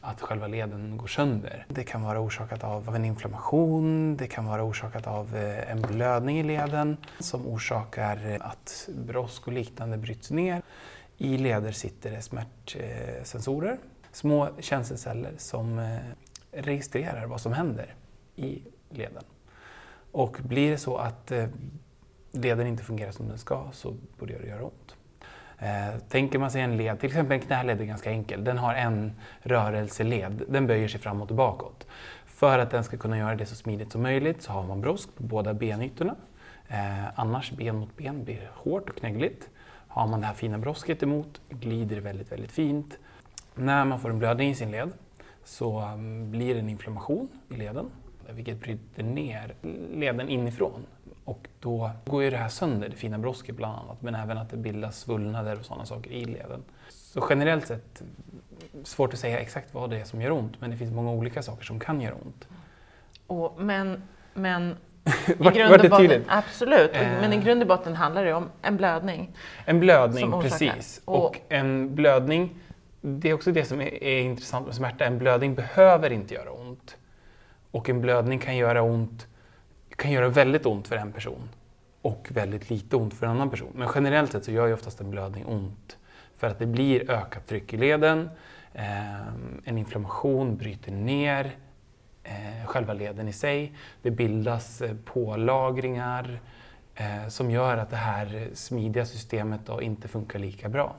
att 0.00 0.20
själva 0.20 0.46
leden 0.46 0.96
går 0.96 1.06
sönder. 1.06 1.66
Det 1.68 1.84
kan 1.84 2.02
vara 2.02 2.20
orsakat 2.20 2.64
av, 2.64 2.88
av 2.88 2.96
en 2.96 3.04
inflammation, 3.04 4.16
det 4.16 4.26
kan 4.26 4.46
vara 4.46 4.62
orsakat 4.62 5.06
av 5.06 5.36
eh, 5.36 5.70
en 5.70 5.82
blödning 5.82 6.38
i 6.38 6.42
leden 6.42 6.96
som 7.18 7.46
orsakar 7.46 8.30
eh, 8.30 8.46
att 8.50 8.88
brosk 9.06 9.46
och 9.46 9.52
liknande 9.52 9.96
bryts 9.96 10.30
ner. 10.30 10.62
I 11.18 11.38
leder 11.38 11.72
sitter 11.72 12.10
det 12.10 12.22
smärtsensorer, 12.22 13.78
små 14.12 14.48
känselceller 14.58 15.32
som 15.36 15.78
eh, 15.78 15.98
registrerar 16.52 17.26
vad 17.26 17.40
som 17.40 17.52
händer 17.52 17.94
i 18.36 18.62
leden. 18.90 19.24
Och 20.12 20.36
blir 20.42 20.70
det 20.70 20.78
så 20.78 20.96
att 20.96 21.32
eh, 21.32 21.46
leden 22.32 22.66
inte 22.66 22.84
fungerar 22.84 23.12
som 23.12 23.28
den 23.28 23.38
ska 23.38 23.68
så 23.72 23.96
börjar 24.18 24.38
det 24.38 24.48
göra 24.48 24.64
ont. 24.64 24.94
Eh, 25.58 26.00
tänker 26.08 26.38
man 26.38 26.50
sig 26.50 26.62
en 26.62 26.76
led, 26.76 27.00
till 27.00 27.06
exempel 27.06 27.32
en 27.32 27.40
knäled 27.40 27.80
är 27.80 27.84
ganska 27.84 28.10
enkel. 28.10 28.44
Den 28.44 28.58
har 28.58 28.74
en 28.74 29.12
rörelseled, 29.42 30.42
den 30.48 30.66
böjer 30.66 30.88
sig 30.88 31.00
framåt 31.00 31.30
och 31.30 31.36
bakåt. 31.36 31.86
För 32.26 32.58
att 32.58 32.70
den 32.70 32.84
ska 32.84 32.96
kunna 32.96 33.18
göra 33.18 33.34
det 33.34 33.46
så 33.46 33.54
smidigt 33.54 33.92
som 33.92 34.02
möjligt 34.02 34.42
så 34.42 34.52
har 34.52 34.62
man 34.62 34.80
brosk 34.80 35.08
på 35.16 35.22
båda 35.22 35.54
benytorna. 35.54 36.16
Eh, 36.68 37.20
annars 37.20 37.50
ben 37.50 37.76
mot 37.76 37.96
ben 37.96 38.24
blir 38.24 38.50
hårt 38.54 38.88
och 38.88 38.96
knäggligt. 38.96 39.48
Har 39.88 40.06
man 40.06 40.20
det 40.20 40.26
här 40.26 40.34
fina 40.34 40.58
brosket 40.58 41.02
emot 41.02 41.40
glider 41.48 41.96
det 41.96 42.02
väldigt, 42.02 42.32
väldigt 42.32 42.52
fint. 42.52 42.98
När 43.54 43.84
man 43.84 44.00
får 44.00 44.10
en 44.10 44.18
blödning 44.18 44.50
i 44.50 44.54
sin 44.54 44.70
led 44.70 44.92
så 45.44 45.82
um, 45.82 46.30
blir 46.30 46.54
det 46.54 46.60
en 46.60 46.68
inflammation 46.68 47.28
i 47.48 47.56
leden 47.56 47.90
vilket 48.32 48.60
bryter 48.60 49.02
ner 49.02 49.54
leden 49.94 50.28
inifrån. 50.28 50.86
Och 51.24 51.48
då 51.60 51.90
går 52.04 52.22
ju 52.22 52.30
det 52.30 52.36
här 52.36 52.48
sönder, 52.48 52.88
det 52.88 52.96
fina 52.96 53.18
brosket 53.18 53.56
bland 53.56 53.78
annat, 53.78 54.02
men 54.02 54.14
även 54.14 54.38
att 54.38 54.50
det 54.50 54.56
bildas 54.56 54.98
svullnader 54.98 55.58
och 55.58 55.64
sådana 55.64 55.86
saker 55.86 56.10
i 56.10 56.24
leden. 56.24 56.62
Så 56.88 57.26
generellt 57.30 57.66
sett, 57.66 58.02
svårt 58.84 59.12
att 59.12 59.18
säga 59.18 59.38
exakt 59.38 59.74
vad 59.74 59.90
det 59.90 60.00
är 60.00 60.04
som 60.04 60.22
gör 60.22 60.30
ont, 60.30 60.60
men 60.60 60.70
det 60.70 60.76
finns 60.76 60.92
många 60.92 61.10
olika 61.10 61.42
saker 61.42 61.64
som 61.64 61.80
kan 61.80 62.00
göra 62.00 62.14
ont. 62.14 62.48
Och, 63.26 63.62
men 63.62 64.02
men 64.34 64.76
var, 65.38 65.68
var 65.68 65.78
det 65.78 65.90
tydligt? 65.96 66.26
Absolut, 66.28 66.90
eh. 66.94 67.00
men 67.20 67.32
i 67.32 67.36
grund 67.36 67.62
och 67.62 67.68
botten 67.68 67.96
handlar 67.96 68.24
det 68.24 68.32
om 68.32 68.50
en 68.62 68.76
blödning. 68.76 69.32
En 69.64 69.80
blödning, 69.80 70.40
precis. 70.40 71.00
Och, 71.04 71.24
och 71.24 71.40
en 71.48 71.94
blödning, 71.94 72.54
det 73.00 73.30
är 73.30 73.34
också 73.34 73.52
det 73.52 73.64
som 73.64 73.80
är, 73.80 74.02
är 74.04 74.20
intressant 74.20 74.66
med 74.66 74.74
smärta. 74.74 75.04
En 75.04 75.18
blödning 75.18 75.54
behöver 75.54 76.12
inte 76.12 76.34
göra 76.34 76.50
ont. 76.50 76.96
Och 77.70 77.88
en 77.88 78.00
blödning 78.00 78.38
kan 78.38 78.56
göra 78.56 78.82
ont, 78.82 79.26
kan 79.96 80.10
göra 80.10 80.28
väldigt 80.28 80.66
ont 80.66 80.88
för 80.88 80.96
en 80.96 81.12
person 81.12 81.48
och 82.02 82.28
väldigt 82.30 82.70
lite 82.70 82.96
ont 82.96 83.14
för 83.14 83.26
en 83.26 83.32
annan 83.32 83.50
person. 83.50 83.72
Men 83.74 83.88
generellt 83.94 84.32
sett 84.32 84.44
så 84.44 84.50
gör 84.50 84.66
ju 84.66 84.72
oftast 84.72 85.00
en 85.00 85.10
blödning 85.10 85.46
ont 85.46 85.96
för 86.36 86.46
att 86.46 86.58
det 86.58 86.66
blir 86.66 87.10
ökat 87.10 87.46
tryck 87.46 87.72
i 87.72 87.76
leden, 87.76 88.30
eh, 88.72 89.26
en 89.64 89.78
inflammation 89.78 90.56
bryter 90.56 90.92
ner 90.92 91.44
eh, 91.44 91.50
själva 92.66 92.92
leden 92.92 93.28
i 93.28 93.32
sig. 93.32 93.72
Det 94.02 94.10
bildas 94.10 94.82
eh, 94.82 94.94
pålagringar 95.04 96.40
eh, 96.94 97.28
som 97.28 97.50
gör 97.50 97.76
att 97.76 97.90
det 97.90 97.96
här 97.96 98.48
smidiga 98.54 99.04
systemet 99.04 99.60
då 99.66 99.82
inte 99.82 100.08
funkar 100.08 100.38
lika 100.38 100.68
bra. 100.68 100.96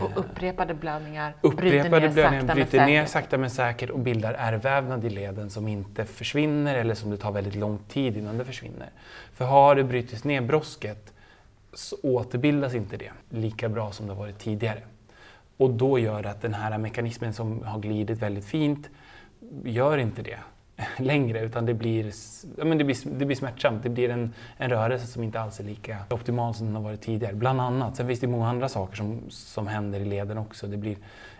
Och 0.00 0.10
upprepade 0.14 0.74
blödningar 0.74 1.34
upprepade 1.40 1.90
bryter, 1.90 2.00
ner, 2.00 2.12
blödningar 2.12 2.40
sakta, 2.40 2.54
bryter 2.54 2.86
ner 2.86 3.06
sakta 3.06 3.38
men 3.38 3.50
säkert 3.50 3.90
och 3.90 3.98
bildar 3.98 4.34
ärrvävnad 4.38 5.04
i 5.04 5.10
leden 5.10 5.50
som 5.50 5.68
inte 5.68 6.04
försvinner 6.04 6.74
eller 6.74 6.94
som 6.94 7.10
det 7.10 7.16
tar 7.16 7.32
väldigt 7.32 7.54
lång 7.54 7.78
tid 7.78 8.16
innan 8.16 8.38
det 8.38 8.44
försvinner. 8.44 8.90
För 9.34 9.44
har 9.44 9.74
det 9.74 9.84
brutits 9.84 10.24
ner 10.24 10.40
brosket 10.40 11.12
så 11.74 11.96
återbildas 12.02 12.74
inte 12.74 12.96
det 12.96 13.10
lika 13.30 13.68
bra 13.68 13.92
som 13.92 14.06
det 14.06 14.14
varit 14.14 14.38
tidigare. 14.38 14.80
Och 15.56 15.70
då 15.70 15.98
gör 15.98 16.22
det 16.22 16.30
att 16.30 16.42
den 16.42 16.54
här 16.54 16.78
mekanismen 16.78 17.32
som 17.32 17.62
har 17.62 17.78
glidit 17.78 18.18
väldigt 18.18 18.44
fint 18.44 18.88
gör 19.64 19.98
inte 19.98 20.22
det 20.22 20.38
längre 20.98 21.40
utan 21.40 21.66
det 21.66 21.74
blir, 21.74 22.12
ja, 22.56 22.64
men 22.64 22.78
det 22.78 22.84
blir, 22.84 22.96
det 23.18 23.24
blir 23.24 23.36
smärtsamt. 23.36 23.82
Det 23.82 23.88
blir 23.88 24.08
en, 24.08 24.32
en 24.56 24.70
rörelse 24.70 25.06
som 25.06 25.22
inte 25.22 25.40
alls 25.40 25.60
är 25.60 25.64
lika 25.64 25.98
optimal 26.10 26.54
som 26.54 26.66
den 26.66 26.76
har 26.76 26.82
varit 26.82 27.00
tidigare. 27.00 27.34
Bland 27.34 27.60
annat. 27.60 27.96
Sen 27.96 28.06
finns 28.06 28.20
det 28.20 28.26
många 28.26 28.48
andra 28.48 28.68
saker 28.68 28.96
som, 28.96 29.20
som 29.28 29.66
händer 29.66 30.00
i 30.00 30.04
leden 30.04 30.38
också. 30.38 30.66
Det 30.66 30.76
blir, 30.76 30.96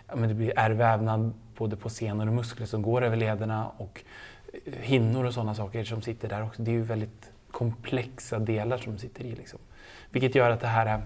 ja, 0.07 0.15
men 0.15 0.29
det 0.29 0.35
blir 0.35 0.53
ärrvävnad 0.55 1.33
både 1.57 1.75
på 1.75 1.89
senor 1.89 2.27
och 2.27 2.33
muskler 2.33 2.65
som 2.65 2.81
går 2.81 3.03
över 3.03 3.17
lederna 3.17 3.67
och 3.77 4.03
eh, 4.65 4.73
hinnor 4.81 5.25
och 5.25 5.33
sådana 5.33 5.55
saker 5.55 5.83
som 5.83 6.01
sitter 6.01 6.29
där 6.29 6.43
också. 6.43 6.61
Det 6.61 6.71
är 6.71 6.75
ju 6.75 6.83
väldigt 6.83 7.31
komplexa 7.51 8.39
delar 8.39 8.77
som 8.77 8.97
sitter 8.97 9.23
i. 9.23 9.35
Liksom. 9.35 9.59
Vilket 10.11 10.35
gör 10.35 10.49
att 10.49 10.61
det 10.61 10.67
här 10.67 10.85
eh, 10.85 10.99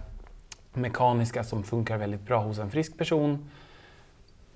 mekaniska 0.73 1.43
som 1.43 1.63
funkar 1.63 1.97
väldigt 1.97 2.21
bra 2.21 2.41
hos 2.41 2.59
en 2.59 2.71
frisk 2.71 2.97
person 2.97 3.49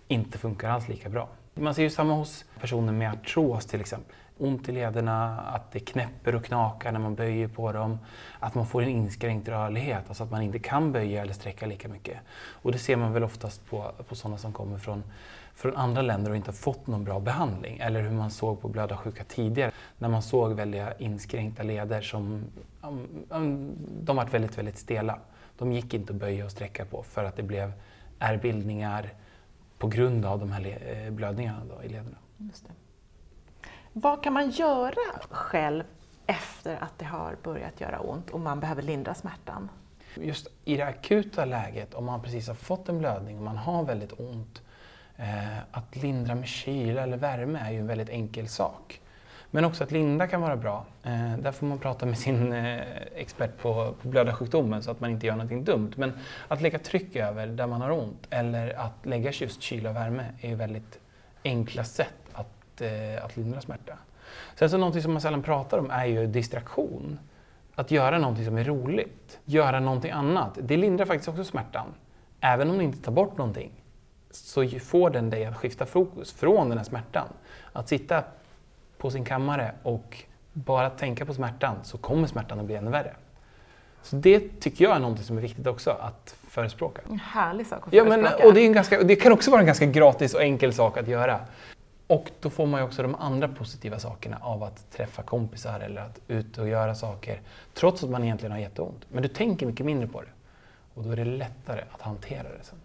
inte 0.08 0.38
funkar 0.38 0.70
alls 0.70 0.88
lika 0.88 1.10
bra. 1.10 1.30
Man 1.54 1.76
ser 1.76 1.84
ju 1.84 1.90
samma 1.90 2.14
hos 2.14 2.46
personer 2.60 2.94
med 2.94 3.12
artros 3.12 3.66
till 3.66 3.80
exempel. 3.82 4.16
Ont 4.38 4.70
i 4.70 4.72
lederna, 4.72 5.40
att 5.40 5.72
det 5.72 5.80
knäpper 5.80 6.36
och 6.36 6.46
knakar 6.46 6.92
när 6.92 7.00
man 7.00 7.16
böjer 7.16 7.48
på 7.48 7.72
dem. 7.72 8.00
Att 8.40 8.56
man 8.56 8.68
får 8.68 8.82
en 8.82 8.90
inskränkt 8.90 9.48
rörlighet, 9.48 10.04
alltså 10.08 10.24
att 10.24 10.32
man 10.32 10.42
inte 10.42 10.60
kan 10.60 10.92
böja 10.92 11.22
eller 11.22 11.34
sträcka 11.34 11.66
lika 11.66 11.88
mycket. 11.88 12.18
Och 12.36 12.72
det 12.72 12.78
ser 12.78 12.96
man 12.96 13.14
väl 13.14 13.24
oftast 13.24 13.70
på, 13.70 13.92
på 14.08 14.16
sådana 14.16 14.38
som 14.38 14.54
kommer 14.54 14.78
från, 14.78 15.04
från 15.56 15.76
andra 15.76 16.02
länder 16.02 16.32
och 16.32 16.38
inte 16.38 16.52
har 16.52 16.56
fått 16.56 16.88
någon 16.88 17.04
bra 17.04 17.20
behandling. 17.20 17.78
Eller 17.80 18.02
hur 18.02 18.12
man 18.12 18.32
såg 18.32 18.62
på 18.62 18.68
blödarsjuka 18.68 19.24
tidigare, 19.24 19.72
när 19.98 20.10
man 20.10 20.22
såg 20.22 20.54
väldiga 20.54 20.94
inskränkta 20.98 21.64
leder 21.64 22.02
som 22.02 22.44
um, 22.82 23.08
um, 23.30 23.72
de 24.02 24.16
var 24.16 24.26
väldigt, 24.26 24.58
väldigt 24.58 24.78
stela. 24.78 25.20
De 25.58 25.74
gick 25.74 25.94
inte 25.94 26.14
att 26.14 26.20
böja 26.20 26.46
och 26.46 26.52
sträcka 26.52 26.86
på 26.86 27.04
för 27.04 27.24
att 27.24 27.36
det 27.36 27.44
blev 27.44 27.72
ärrbildningar, 28.20 29.14
på 29.82 29.88
grund 29.88 30.26
av 30.26 30.40
de 30.40 30.52
här 30.52 30.78
eh, 31.06 31.12
blödningarna 31.12 31.62
då, 31.70 31.84
i 31.84 31.90
lederna. 31.90 32.18
Just 32.38 32.68
det. 32.68 32.74
Vad 33.94 34.24
kan 34.24 34.34
man 34.34 34.50
göra 34.50 35.20
själv 35.30 35.84
efter 36.26 36.84
att 36.84 37.00
det 37.00 37.06
har 37.06 37.36
börjat 37.44 37.82
göra 37.82 38.00
ont 38.00 38.30
och 38.30 38.40
man 38.40 38.60
behöver 38.60 38.82
lindra 38.82 39.14
smärtan? 39.14 39.70
Just 40.16 40.48
i 40.66 40.78
det 40.78 40.86
akuta 40.86 41.46
läget, 41.46 41.94
om 41.94 42.06
man 42.06 42.22
precis 42.22 42.48
har 42.48 42.56
fått 42.56 42.90
en 42.90 43.00
blödning 43.00 43.38
och 43.38 43.44
man 43.44 43.58
har 43.58 43.84
väldigt 43.84 44.20
ont, 44.20 44.62
eh, 45.18 45.58
att 45.72 45.96
lindra 45.96 46.36
med 46.36 46.48
kyla 46.48 47.04
eller 47.04 47.18
värme 47.18 47.60
är 47.60 47.72
ju 47.72 47.80
en 47.80 47.88
väldigt 47.88 48.10
enkel 48.10 48.48
sak. 48.48 49.02
Men 49.54 49.66
också 49.66 49.84
att 49.84 49.92
linda 49.92 50.28
kan 50.28 50.42
vara 50.42 50.58
bra. 50.58 50.86
Eh, 51.04 51.38
där 51.38 51.52
får 51.52 51.66
man 51.66 51.78
prata 51.78 52.06
med 52.06 52.18
sin 52.18 52.54
eh, 52.54 52.82
expert 53.16 53.58
på, 53.58 53.96
på 54.02 54.08
blödarsjukdomen 54.08 54.84
så 54.84 54.92
att 54.92 55.00
man 55.00 55.12
inte 55.12 55.28
gör 55.28 55.34
någonting 55.34 55.64
dumt. 55.64 55.92
Men 55.96 56.14
att 56.48 56.62
lägga 56.62 56.80
tryck 56.80 57.16
över 57.16 57.48
där 57.48 57.68
man 57.68 57.82
har 57.82 57.92
ont 57.92 58.28
eller 58.30 58.80
att 58.80 59.06
lägga 59.06 59.32
just 59.32 59.62
kyla 59.62 59.90
och 59.90 59.96
värme 59.96 60.26
är 60.42 60.50
ju 60.50 60.56
väldigt 60.56 61.00
enkla 61.44 61.84
sätt 61.84 62.14
att, 62.34 62.82
eh, 62.82 63.26
att 63.26 63.38
lindra 63.38 63.62
smärta. 63.62 63.94
Sen 64.56 64.70
så 64.70 64.78
någonting 64.78 65.02
som 65.02 65.12
man 65.12 65.22
sällan 65.22 65.44
pratar 65.44 65.78
om 65.78 65.92
är 65.92 66.06
ju 66.06 66.28
distraktion. 66.28 67.20
Att 67.76 67.92
göra 67.92 68.18
någonting 68.18 68.46
som 68.46 68.58
är 68.58 68.64
roligt, 68.64 69.40
göra 69.46 69.80
någonting 69.80 70.12
annat, 70.12 70.58
det 70.62 70.78
lindrar 70.78 71.06
faktiskt 71.06 71.30
också 71.30 71.44
smärtan. 71.44 71.88
Även 72.40 72.70
om 72.70 72.78
du 72.78 72.84
inte 72.84 73.02
tar 73.02 73.12
bort 73.12 73.38
någonting 73.38 73.72
så 74.32 74.70
får 74.70 75.10
den 75.10 75.30
dig 75.30 75.46
att 75.46 75.58
skifta 75.58 75.86
fokus 75.86 76.34
från 76.34 76.70
den 76.70 76.78
här 76.78 76.86
smärtan. 76.86 77.28
Att 77.74 77.90
sitta 77.90 78.24
på 79.02 79.12
sin 79.12 79.26
kammare 79.26 79.72
och 79.84 80.18
bara 80.54 80.90
tänka 80.90 81.26
på 81.26 81.34
smärtan 81.34 81.76
så 81.84 81.98
kommer 81.98 82.28
smärtan 82.28 82.60
att 82.60 82.66
bli 82.66 82.76
ännu 82.76 82.92
värre. 82.92 83.16
Så 84.02 84.16
det 84.16 84.60
tycker 84.62 84.86
jag 84.86 84.96
är 84.96 85.00
någonting 85.00 85.26
som 85.26 85.38
är 85.38 85.42
viktigt 85.42 85.68
också 85.68 85.90
att 85.92 86.36
förespråka. 86.48 87.02
En 87.10 87.20
härlig 87.20 87.68
sak 87.68 87.88
att 87.88 87.94
Ja, 87.94 88.04
men, 88.04 88.22
förespråka. 88.22 88.48
och 88.48 88.54
det, 88.54 88.62
är 88.62 88.66
en 88.66 88.74
ganska, 88.74 89.04
det 89.04 89.16
kan 89.16 89.32
också 89.32 89.52
vara 89.52 89.62
en 89.62 89.66
ganska 89.68 89.86
gratis 89.86 90.34
och 90.34 90.42
enkel 90.42 90.74
sak 90.74 90.98
att 90.98 91.08
göra. 91.08 91.40
Och 92.08 92.32
då 92.40 92.50
får 92.50 92.66
man 92.66 92.80
ju 92.80 92.86
också 92.86 93.02
de 93.02 93.16
andra 93.16 93.48
positiva 93.48 94.00
sakerna 94.00 94.38
av 94.42 94.64
att 94.64 94.92
träffa 94.92 95.24
kompisar 95.24 95.80
eller 95.80 96.02
att 96.02 96.20
ut 96.28 96.58
och 96.58 96.68
göra 96.68 96.96
saker 96.96 97.42
trots 97.74 98.04
att 98.04 98.10
man 98.10 98.24
egentligen 98.24 98.52
har 98.52 98.60
jätteont. 98.60 99.06
Men 99.10 99.24
du 99.24 99.30
tänker 99.30 99.66
mycket 99.66 99.86
mindre 99.86 100.08
på 100.08 100.22
det. 100.22 100.28
Och 100.94 101.04
då 101.04 101.12
är 101.12 101.16
det 101.16 101.26
lättare 101.26 101.82
att 101.92 102.02
hantera 102.02 102.44
det 102.44 102.64
sen. 102.64 102.80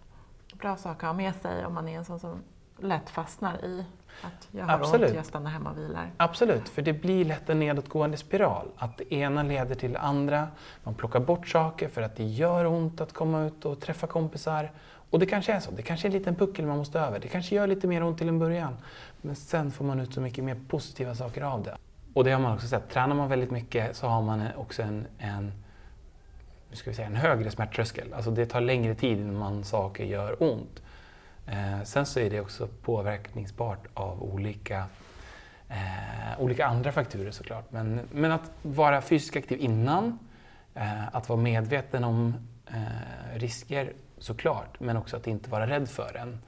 Bra 0.53 0.77
sak 0.77 1.03
att 1.03 1.07
ha 1.07 1.13
med 1.13 1.35
sig 1.35 1.65
om 1.65 1.73
man 1.73 1.87
är 1.87 1.97
en 1.97 2.05
sån 2.05 2.19
som 2.19 2.43
lätt 2.79 3.09
fastnar 3.09 3.65
i 3.65 3.85
att 4.21 4.47
jag 4.51 4.65
har 4.65 4.73
Absolut. 4.73 5.07
ont, 5.07 5.15
jag 5.15 5.25
stannar 5.25 5.51
hemma 5.51 5.69
och 5.69 5.77
vilar. 5.77 6.11
Absolut, 6.17 6.69
för 6.69 6.81
det 6.81 6.93
blir 6.93 7.25
lätt 7.25 7.49
en 7.49 7.59
nedåtgående 7.59 8.17
spiral. 8.17 8.67
Att 8.77 8.97
det 8.97 9.13
ena 9.13 9.43
leder 9.43 9.75
till 9.75 9.93
det 9.93 9.99
andra. 9.99 10.47
Man 10.83 10.93
plockar 10.93 11.19
bort 11.19 11.47
saker 11.47 11.87
för 11.87 12.01
att 12.01 12.15
det 12.15 12.23
gör 12.23 12.65
ont 12.65 13.01
att 13.01 13.13
komma 13.13 13.43
ut 13.43 13.65
och 13.65 13.79
träffa 13.79 14.07
kompisar. 14.07 14.71
Och 15.09 15.19
det 15.19 15.25
kanske 15.25 15.53
är 15.53 15.59
så. 15.59 15.71
Det 15.71 15.81
kanske 15.81 16.07
är 16.07 16.09
en 16.09 16.17
liten 16.17 16.35
puckel 16.35 16.65
man 16.65 16.77
måste 16.77 16.99
över. 16.99 17.19
Det 17.19 17.27
kanske 17.27 17.55
gör 17.55 17.67
lite 17.67 17.87
mer 17.87 18.03
ont 18.03 18.17
till 18.17 18.29
en 18.29 18.39
början. 18.39 18.77
Men 19.21 19.35
sen 19.35 19.71
får 19.71 19.85
man 19.85 19.99
ut 19.99 20.13
så 20.13 20.21
mycket 20.21 20.43
mer 20.43 20.57
positiva 20.67 21.15
saker 21.15 21.41
av 21.41 21.63
det. 21.63 21.77
Och 22.13 22.23
det 22.23 22.31
har 22.31 22.39
man 22.39 22.53
också 22.53 22.67
sett. 22.67 22.89
Tränar 22.89 23.15
man 23.15 23.29
väldigt 23.29 23.51
mycket 23.51 23.95
så 23.95 24.07
har 24.07 24.21
man 24.21 24.43
också 24.55 24.81
en, 24.81 25.07
en, 25.17 25.51
nu 26.69 26.75
ska 26.75 26.89
vi 26.89 26.95
säga, 26.95 27.07
en 27.07 27.15
högre 27.15 27.51
smärttröskel. 27.51 28.13
Alltså 28.13 28.31
det 28.31 28.45
tar 28.45 28.61
längre 28.61 28.95
tid 28.95 29.19
innan 29.19 29.37
man 29.37 29.63
saker 29.63 30.03
gör 30.03 30.43
ont. 30.43 30.81
Eh, 31.47 31.83
sen 31.83 32.05
så 32.05 32.19
är 32.19 32.29
det 32.29 32.41
också 32.41 32.67
påverkningsbart 32.81 33.87
av 33.93 34.23
olika 34.23 34.85
Eh, 35.69 36.39
olika 36.41 36.65
andra 36.65 36.91
faktorer 36.91 37.31
såklart. 37.31 37.71
Men, 37.71 37.99
men 38.11 38.31
att 38.31 38.51
vara 38.61 39.01
fysiskt 39.01 39.35
aktiv 39.35 39.59
innan, 39.61 40.19
eh, 40.75 41.15
att 41.15 41.29
vara 41.29 41.39
medveten 41.39 42.03
om 42.03 42.33
eh, 42.67 43.39
risker 43.39 43.93
såklart, 44.17 44.79
men 44.79 44.97
också 44.97 45.17
att 45.17 45.27
inte 45.27 45.49
vara 45.49 45.67
rädd 45.67 45.89
för 45.89 46.13
den. 46.13 46.39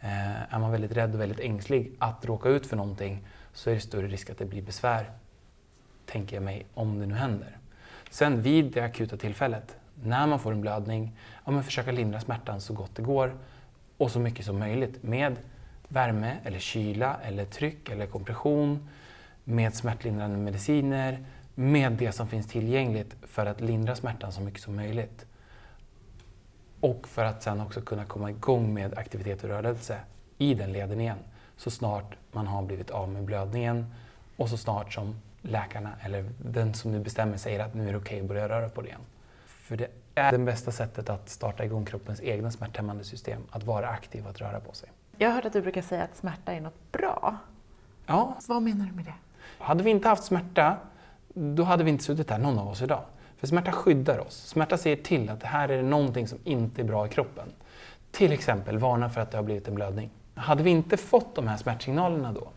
Eh, 0.00 0.54
är 0.54 0.58
man 0.58 0.72
väldigt 0.72 0.92
rädd 0.92 1.14
och 1.14 1.20
väldigt 1.20 1.40
ängslig 1.40 1.92
att 1.98 2.24
råka 2.24 2.48
ut 2.48 2.66
för 2.66 2.76
någonting 2.76 3.26
så 3.52 3.70
är 3.70 3.74
det 3.74 3.80
större 3.80 4.06
risk 4.06 4.30
att 4.30 4.38
det 4.38 4.44
blir 4.44 4.62
besvär, 4.62 5.10
tänker 6.06 6.36
jag 6.36 6.42
mig, 6.42 6.66
om 6.74 6.98
det 6.98 7.06
nu 7.06 7.14
händer. 7.14 7.56
Sen 8.10 8.42
vid 8.42 8.72
det 8.72 8.80
akuta 8.80 9.16
tillfället, 9.16 9.76
när 10.02 10.26
man 10.26 10.38
får 10.38 10.52
en 10.52 10.60
blödning, 10.60 11.16
ja, 11.44 11.50
men 11.50 11.64
försöka 11.64 11.92
lindra 11.92 12.20
smärtan 12.20 12.60
så 12.60 12.74
gott 12.74 12.96
det 12.96 13.02
går 13.02 13.34
och 13.98 14.10
så 14.10 14.20
mycket 14.20 14.46
som 14.46 14.58
möjligt 14.58 15.02
med 15.02 15.36
värme 15.88 16.36
eller 16.44 16.58
kyla 16.58 17.16
eller 17.22 17.44
tryck 17.44 17.88
eller 17.88 18.06
kompression 18.06 18.88
med 19.44 19.74
smärtlindrande 19.74 20.36
mediciner, 20.36 21.24
med 21.54 21.92
det 21.92 22.12
som 22.12 22.28
finns 22.28 22.46
tillgängligt 22.46 23.16
för 23.22 23.46
att 23.46 23.60
lindra 23.60 23.96
smärtan 23.96 24.32
så 24.32 24.40
mycket 24.40 24.60
som 24.60 24.76
möjligt. 24.76 25.26
Och 26.80 27.08
för 27.08 27.24
att 27.24 27.42
sen 27.42 27.60
också 27.60 27.80
kunna 27.80 28.04
komma 28.04 28.30
igång 28.30 28.74
med 28.74 28.98
aktivitet 28.98 29.44
och 29.44 29.48
rörelse 29.48 29.98
i 30.38 30.54
den 30.54 30.72
leden 30.72 31.00
igen. 31.00 31.18
Så 31.56 31.70
snart 31.70 32.16
man 32.32 32.46
har 32.46 32.62
blivit 32.62 32.90
av 32.90 33.08
med 33.08 33.24
blödningen 33.24 33.94
och 34.36 34.48
så 34.48 34.56
snart 34.56 34.92
som 34.92 35.20
läkarna 35.42 35.92
eller 36.00 36.30
den 36.38 36.74
som 36.74 36.92
nu 36.92 37.00
bestämmer 37.00 37.36
säger 37.36 37.60
att 37.60 37.74
nu 37.74 37.88
är 37.88 37.92
det 37.92 37.98
okej 37.98 38.20
att 38.20 38.26
börja 38.26 38.48
röra 38.48 38.68
på 38.68 38.82
det 38.82 38.88
igen. 38.88 39.00
För 39.46 39.76
det 39.76 39.88
är 40.18 40.32
det 40.32 40.38
bästa 40.38 40.72
sättet 40.72 41.10
att 41.10 41.28
starta 41.28 41.64
igång 41.64 41.84
kroppens 41.84 42.20
egna 42.22 42.50
smärthämmande 42.50 43.04
system, 43.04 43.42
att 43.50 43.64
vara 43.64 43.88
aktiv 43.88 44.24
och 44.24 44.30
att 44.30 44.40
röra 44.40 44.60
på 44.60 44.72
sig. 44.72 44.88
Jag 45.16 45.28
har 45.28 45.34
hört 45.34 45.44
att 45.44 45.52
du 45.52 45.62
brukar 45.62 45.82
säga 45.82 46.02
att 46.04 46.16
smärta 46.16 46.52
är 46.52 46.60
något 46.60 46.92
bra. 46.92 47.36
Ja, 48.06 48.36
Vad 48.48 48.62
menar 48.62 48.86
du 48.86 48.92
med 48.92 49.04
det? 49.04 49.14
Hade 49.58 49.82
vi 49.82 49.90
inte 49.90 50.08
haft 50.08 50.24
smärta, 50.24 50.76
då 51.34 51.62
hade 51.62 51.84
vi 51.84 51.90
inte 51.90 52.04
suttit 52.04 52.30
här, 52.30 52.38
någon 52.38 52.58
av 52.58 52.68
oss 52.68 52.82
idag. 52.82 53.02
För 53.36 53.46
smärta 53.46 53.72
skyddar 53.72 54.18
oss. 54.18 54.46
Smärta 54.46 54.76
säger 54.78 54.96
till 54.96 55.30
att 55.30 55.40
det 55.40 55.46
här 55.46 55.68
är 55.68 55.82
någonting 55.82 56.28
som 56.28 56.38
inte 56.44 56.82
är 56.82 56.84
bra 56.84 57.06
i 57.06 57.08
kroppen. 57.08 57.48
Till 58.10 58.32
exempel 58.32 58.78
varna 58.78 59.10
för 59.10 59.20
att 59.20 59.30
det 59.30 59.38
har 59.38 59.44
blivit 59.44 59.68
en 59.68 59.74
blödning. 59.74 60.10
Hade 60.34 60.62
vi 60.62 60.70
inte 60.70 60.96
fått 60.96 61.34
de 61.34 61.48
här 61.48 61.56
smärtsignalerna 61.56 62.32
då, 62.32 62.48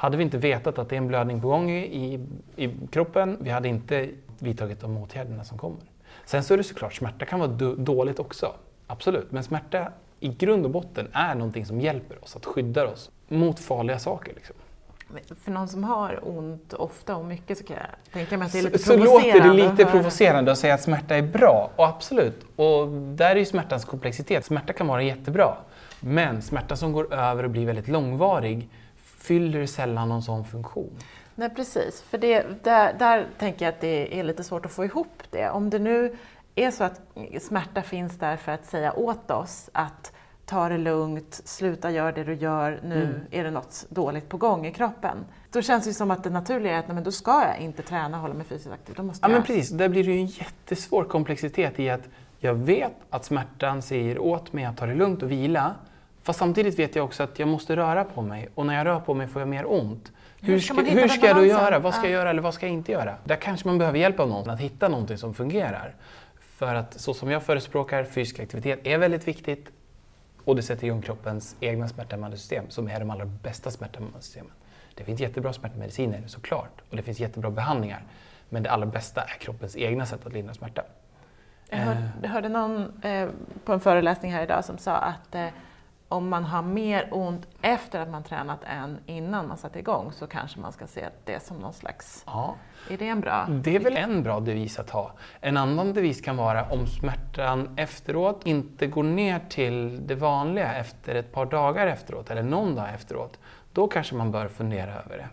hade 0.00 0.16
vi 0.16 0.22
inte 0.22 0.38
vetat 0.38 0.78
att 0.78 0.88
det 0.88 0.94
är 0.94 0.98
en 0.98 1.08
blödning 1.08 1.40
på 1.40 1.48
gång 1.48 1.70
i, 1.70 2.26
i 2.56 2.70
kroppen, 2.90 3.36
vi 3.40 3.50
hade 3.50 3.68
inte 3.68 4.08
vidtagit 4.38 4.80
de 4.80 4.96
åtgärderna 4.96 5.44
som 5.44 5.58
kommer. 5.58 5.80
Sen 6.30 6.44
så 6.44 6.54
är 6.54 6.58
det 6.58 6.64
såklart, 6.64 6.94
smärta 6.94 7.24
kan 7.24 7.40
vara 7.40 7.50
dåligt 7.76 8.18
också. 8.18 8.54
Absolut. 8.86 9.32
Men 9.32 9.44
smärta 9.44 9.92
i 10.20 10.28
grund 10.28 10.64
och 10.64 10.70
botten 10.70 11.08
är 11.12 11.34
någonting 11.34 11.66
som 11.66 11.80
hjälper 11.80 12.24
oss, 12.24 12.36
att 12.36 12.46
skydda 12.46 12.88
oss 12.88 13.10
mot 13.28 13.60
farliga 13.60 13.98
saker. 13.98 14.32
Liksom. 14.34 14.56
För 15.40 15.50
någon 15.50 15.68
som 15.68 15.84
har 15.84 16.20
ont 16.22 16.72
ofta 16.72 17.16
och 17.16 17.24
mycket 17.24 17.58
så 17.58 17.64
kan 17.64 17.76
jag 17.76 18.12
tänka 18.12 18.38
mig 18.38 18.46
att 18.46 18.52
det 18.52 18.58
är 18.58 18.62
lite 18.62 18.78
så, 18.78 18.84
så 18.84 18.96
provocerande. 18.96 19.48
låter 19.48 19.62
det 19.64 19.70
lite 19.70 19.84
provocerande 19.90 20.52
att 20.52 20.58
säga 20.58 20.74
att 20.74 20.82
smärta 20.82 21.16
är 21.16 21.22
bra. 21.22 21.70
Och 21.76 21.86
absolut, 21.86 22.44
och 22.56 22.88
där 22.88 23.30
är 23.30 23.36
ju 23.36 23.44
smärtans 23.44 23.84
komplexitet. 23.84 24.44
Smärta 24.44 24.72
kan 24.72 24.86
vara 24.86 25.02
jättebra. 25.02 25.56
Men 26.00 26.42
smärta 26.42 26.76
som 26.76 26.92
går 26.92 27.14
över 27.14 27.44
och 27.44 27.50
blir 27.50 27.66
väldigt 27.66 27.88
långvarig 27.88 28.68
fyller 28.96 29.66
sällan 29.66 30.08
någon 30.08 30.22
sån 30.22 30.44
funktion. 30.44 30.90
Nej 31.40 31.50
precis, 31.50 32.02
för 32.02 32.18
det, 32.18 32.64
där, 32.64 32.92
där 32.98 33.26
tänker 33.38 33.64
jag 33.64 33.74
att 33.74 33.80
det 33.80 34.18
är 34.18 34.22
lite 34.24 34.44
svårt 34.44 34.66
att 34.66 34.72
få 34.72 34.84
ihop 34.84 35.22
det. 35.30 35.50
Om 35.50 35.70
det 35.70 35.78
nu 35.78 36.16
är 36.54 36.70
så 36.70 36.84
att 36.84 37.00
smärta 37.40 37.82
finns 37.82 38.18
där 38.18 38.36
för 38.36 38.52
att 38.52 38.66
säga 38.66 38.92
åt 38.92 39.30
oss 39.30 39.70
att 39.72 40.12
ta 40.46 40.68
det 40.68 40.78
lugnt, 40.78 41.40
sluta 41.44 41.90
göra 41.90 42.12
det 42.12 42.24
du 42.24 42.34
gör, 42.34 42.80
nu 42.84 43.02
Mm. 43.02 43.20
är 43.30 43.44
det 43.44 43.50
något 43.50 43.86
dåligt 43.88 44.28
på 44.28 44.36
gång 44.36 44.66
i 44.66 44.72
kroppen. 44.72 45.16
Då 45.52 45.62
känns 45.62 45.84
det 45.84 45.94
som 45.94 46.10
att 46.10 46.24
det 46.24 46.30
naturliga 46.30 46.74
är 46.74 46.78
att 46.78 46.88
nej, 46.88 46.94
men 46.94 47.04
då 47.04 47.12
ska 47.12 47.44
jag 47.46 47.58
inte 47.58 47.82
träna 47.82 48.16
och 48.16 48.22
hålla 48.22 48.34
mig 48.34 48.46
fysiskt 48.46 48.72
aktiv. 48.72 48.94
Då 48.94 49.02
måste 49.02 49.24
Ja 49.24 49.28
men 49.28 49.36
jag... 49.36 49.46
precis, 49.46 49.70
där 49.70 49.88
blir 49.88 50.04
det 50.04 50.10
ju 50.12 50.18
en 50.18 50.26
jättesvår 50.26 51.04
komplexitet 51.04 51.80
i 51.80 51.90
att 51.90 52.08
jag 52.38 52.54
vet 52.54 52.92
att 53.10 53.24
smärtan 53.24 53.82
säger 53.82 54.18
åt 54.18 54.52
mig 54.52 54.64
att 54.64 54.76
ta 54.76 54.86
det 54.86 54.94
lugnt 54.94 55.22
och 55.22 55.30
vila. 55.30 55.74
Fast 56.22 56.38
samtidigt 56.38 56.78
vet 56.78 56.96
jag 56.96 57.04
också 57.04 57.22
att 57.22 57.38
jag 57.38 57.48
måste 57.48 57.76
röra 57.76 58.04
på 58.04 58.22
mig 58.22 58.48
och 58.54 58.66
när 58.66 58.74
jag 58.74 58.86
rör 58.86 59.00
på 59.00 59.14
mig 59.14 59.26
får 59.26 59.42
jag 59.42 59.48
mer 59.48 59.72
ont. 59.72 60.12
Hur, 60.40 60.52
Hur 60.52 60.60
ska 60.60 60.74
hur 60.82 61.08
ska 61.08 61.26
jag 61.26 61.36
då 61.36 61.44
göra? 61.44 61.78
Vad 61.78 61.94
ska 61.94 62.02
Ja. 62.02 62.06
jag 62.10 62.12
göra 62.12 62.30
eller 62.30 62.42
vad 62.42 62.54
ska 62.54 62.66
jag 62.66 62.72
inte 62.72 62.92
göra? 62.92 63.14
Där 63.24 63.36
kanske 63.36 63.68
man 63.68 63.78
behöver 63.78 63.98
hjälp 63.98 64.20
av 64.20 64.28
någon 64.28 64.50
att 64.50 64.60
hitta 64.60 64.88
någonting 64.88 65.18
som 65.18 65.34
fungerar. 65.34 65.94
För 66.40 66.74
att 66.74 67.00
så 67.00 67.14
som 67.14 67.30
jag 67.30 67.42
förespråkar, 67.42 68.04
fysisk 68.04 68.40
aktivitet 68.40 68.80
är 68.86 68.98
väldigt 68.98 69.28
viktigt 69.28 69.68
och 70.44 70.56
det 70.56 70.62
sätter 70.62 70.86
igång 70.86 71.02
kroppens 71.02 71.56
egna 71.60 71.88
smärthämmande 71.88 72.36
system 72.36 72.64
som 72.68 72.88
är 72.88 73.00
de 73.00 73.10
allra 73.10 73.24
bästa 73.26 73.70
smärthämmande 73.70 74.20
systemen. 74.20 74.52
Det 74.94 75.04
finns 75.04 75.20
jättebra 75.20 75.52
smärtmediciner 75.52 76.22
såklart 76.26 76.80
och 76.90 76.96
det 76.96 77.02
finns 77.02 77.20
jättebra 77.20 77.50
behandlingar. 77.50 78.02
Men 78.48 78.62
det 78.62 78.70
allra 78.70 78.86
bästa 78.86 79.22
är 79.22 79.38
kroppens 79.40 79.76
egna 79.76 80.06
sätt 80.06 80.26
att 80.26 80.32
lindra 80.32 80.54
smärta. 80.54 80.82
Jag 81.70 81.78
hörde, 81.78 82.08
jag 82.22 82.28
hörde 82.30 82.48
någon 82.48 83.02
eh, 83.02 83.28
på 83.64 83.72
en 83.72 83.80
föreläsning 83.80 84.32
här 84.32 84.42
idag 84.42 84.64
som 84.64 84.78
sa 84.78 84.96
att 84.96 85.34
eh, 85.34 85.46
om 86.10 86.28
man 86.28 86.44
har 86.44 86.62
mer 86.62 87.08
ont 87.10 87.46
efter 87.62 88.00
att 88.00 88.08
man 88.08 88.22
tränat 88.22 88.60
än 88.64 88.98
innan 89.06 89.48
man 89.48 89.56
satte 89.56 89.78
igång 89.78 90.12
så 90.12 90.26
kanske 90.26 90.60
man 90.60 90.72
ska 90.72 90.86
se 90.86 91.08
det 91.24 91.42
som 91.42 91.56
någon 91.56 91.72
slags... 91.72 92.22
Ja, 92.26 92.56
Är 92.90 92.98
det 92.98 93.08
en 93.08 93.20
bra? 93.20 93.46
det 93.50 93.76
är 93.76 93.80
väl 93.80 93.96
en 93.96 94.22
bra 94.22 94.40
devis 94.40 94.78
att 94.78 94.90
ha. 94.90 95.12
En 95.40 95.56
annan 95.56 95.92
devis 95.92 96.20
kan 96.20 96.36
vara 96.36 96.64
om 96.64 96.86
smärtan 96.86 97.68
efteråt 97.76 98.40
inte 98.44 98.86
går 98.86 99.02
ner 99.02 99.40
till 99.48 100.06
det 100.06 100.14
vanliga 100.14 100.74
efter 100.74 101.14
ett 101.14 101.32
par 101.32 101.46
dagar 101.46 101.86
efteråt 101.86 102.30
eller 102.30 102.42
någon 102.42 102.74
dag 102.74 102.88
efteråt. 102.94 103.38
Då 103.72 103.88
kanske 103.88 104.14
man 104.14 104.30
bör 104.32 104.48
fundera 104.48 104.94
över 104.94 105.16
det. 105.18 105.28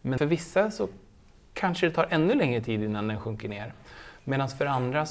Men 0.00 0.18
för 0.18 0.26
vissa 0.26 0.70
så 0.70 0.88
kanske 1.54 1.86
det 1.86 1.92
tar 1.92 2.06
ännu 2.10 2.34
längre 2.34 2.60
tid 2.60 2.82
innan 2.82 3.08
den 3.08 3.20
sjunker 3.20 3.48
ner. 3.48 3.72
Medan 4.24 4.48
för 4.48 4.66
andra 4.66 5.06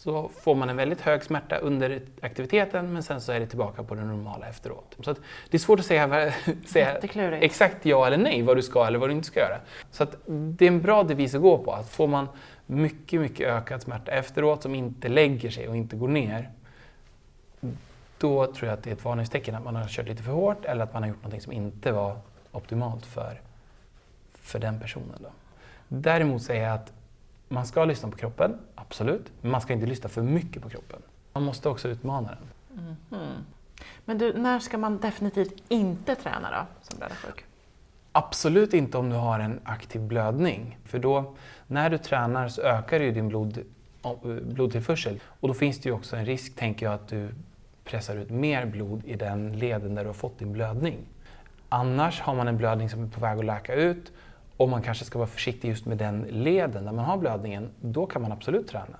så 0.00 0.30
får 0.40 0.54
man 0.54 0.70
en 0.70 0.76
väldigt 0.76 1.00
hög 1.00 1.22
smärta 1.22 1.56
under 1.56 2.00
aktiviteten 2.20 2.92
men 2.92 3.02
sen 3.02 3.20
så 3.20 3.32
är 3.32 3.40
det 3.40 3.46
tillbaka 3.46 3.82
på 3.82 3.94
det 3.94 4.04
normala 4.04 4.48
efteråt. 4.48 4.96
Så 5.00 5.12
det 5.50 5.56
är 5.56 5.58
svårt 5.58 5.80
att 5.80 5.86
säga, 5.86 6.32
säga 6.66 6.98
exakt 7.36 7.86
ja 7.86 8.06
eller 8.06 8.16
nej 8.16 8.42
vad 8.42 8.56
du 8.56 8.62
ska 8.62 8.86
eller 8.86 8.98
vad 8.98 9.08
du 9.08 9.12
inte 9.12 9.26
ska 9.26 9.40
göra. 9.40 9.56
Så 9.90 10.06
det 10.26 10.64
är 10.64 10.68
en 10.68 10.80
bra 10.80 11.02
devis 11.02 11.34
att 11.34 11.42
gå 11.42 11.58
på. 11.58 11.72
Att 11.72 11.90
får 11.90 12.06
man 12.06 12.28
mycket, 12.66 13.20
mycket 13.20 13.48
ökad 13.48 13.82
smärta 13.82 14.12
efteråt 14.12 14.62
som 14.62 14.74
inte 14.74 15.08
lägger 15.08 15.50
sig 15.50 15.68
och 15.68 15.76
inte 15.76 15.96
går 15.96 16.08
ner 16.08 16.50
då 18.18 18.46
tror 18.46 18.68
jag 18.68 18.78
att 18.78 18.82
det 18.82 18.90
är 18.90 18.94
ett 18.94 19.04
varningstecken 19.04 19.54
att 19.54 19.64
man 19.64 19.76
har 19.76 19.88
kört 19.88 20.08
lite 20.08 20.22
för 20.22 20.32
hårt 20.32 20.64
eller 20.64 20.84
att 20.84 20.92
man 20.92 21.02
har 21.02 21.08
gjort 21.08 21.24
något 21.24 21.42
som 21.42 21.52
inte 21.52 21.92
var 21.92 22.18
optimalt 22.52 23.06
för, 23.06 23.40
för 24.34 24.58
den 24.58 24.80
personen. 24.80 25.18
Då. 25.20 25.30
Däremot 25.88 26.42
säger 26.42 26.64
jag 26.64 26.74
att 26.74 26.92
man 27.52 27.66
ska 27.66 27.84
lyssna 27.84 28.10
på 28.10 28.16
kroppen, 28.16 28.58
absolut, 28.74 29.32
men 29.40 29.50
man 29.50 29.60
ska 29.60 29.72
inte 29.72 29.86
lyssna 29.86 30.08
för 30.08 30.22
mycket 30.22 30.62
på 30.62 30.68
kroppen. 30.68 31.02
Man 31.32 31.42
måste 31.42 31.68
också 31.68 31.88
utmana 31.88 32.28
den. 32.28 32.78
Mhm. 33.10 33.44
Men 34.04 34.18
du, 34.18 34.32
när 34.32 34.58
ska 34.58 34.78
man 34.78 34.98
definitivt 34.98 35.62
inte 35.68 36.14
träna 36.14 36.50
då, 36.50 36.66
som 36.82 36.98
blödarsjuk? 36.98 37.44
Absolut 38.12 38.74
inte 38.74 38.98
om 38.98 39.10
du 39.10 39.16
har 39.16 39.38
en 39.40 39.60
aktiv 39.64 40.00
blödning. 40.00 40.78
För 40.84 40.98
då, 40.98 41.34
när 41.66 41.90
du 41.90 41.98
tränar 41.98 42.48
så 42.48 42.62
ökar 42.62 43.00
ju 43.00 43.12
din 43.12 43.28
blod, 43.28 43.62
blodtillförsel. 44.42 45.20
Och 45.24 45.48
då 45.48 45.54
finns 45.54 45.80
det 45.80 45.88
ju 45.88 45.94
också 45.94 46.16
en 46.16 46.26
risk, 46.26 46.56
tänker 46.56 46.86
jag, 46.86 46.94
att 46.94 47.08
du 47.08 47.28
pressar 47.84 48.16
ut 48.16 48.30
mer 48.30 48.66
blod 48.66 49.04
i 49.04 49.16
den 49.16 49.58
leden 49.58 49.94
där 49.94 50.02
du 50.02 50.08
har 50.08 50.14
fått 50.14 50.38
din 50.38 50.52
blödning. 50.52 50.98
Annars 51.68 52.20
har 52.20 52.34
man 52.34 52.48
en 52.48 52.56
blödning 52.56 52.90
som 52.90 53.04
är 53.04 53.08
på 53.08 53.20
väg 53.20 53.38
att 53.38 53.44
läka 53.44 53.74
ut 53.74 54.12
och 54.60 54.68
man 54.68 54.82
kanske 54.82 55.04
ska 55.04 55.18
vara 55.18 55.28
försiktig 55.28 55.68
just 55.68 55.86
med 55.86 55.98
den 55.98 56.22
leden 56.22 56.84
där 56.84 56.92
man 56.92 57.04
har 57.04 57.16
blödningen, 57.16 57.70
då 57.80 58.06
kan 58.06 58.22
man 58.22 58.32
absolut 58.32 58.68
träna. 58.68 58.96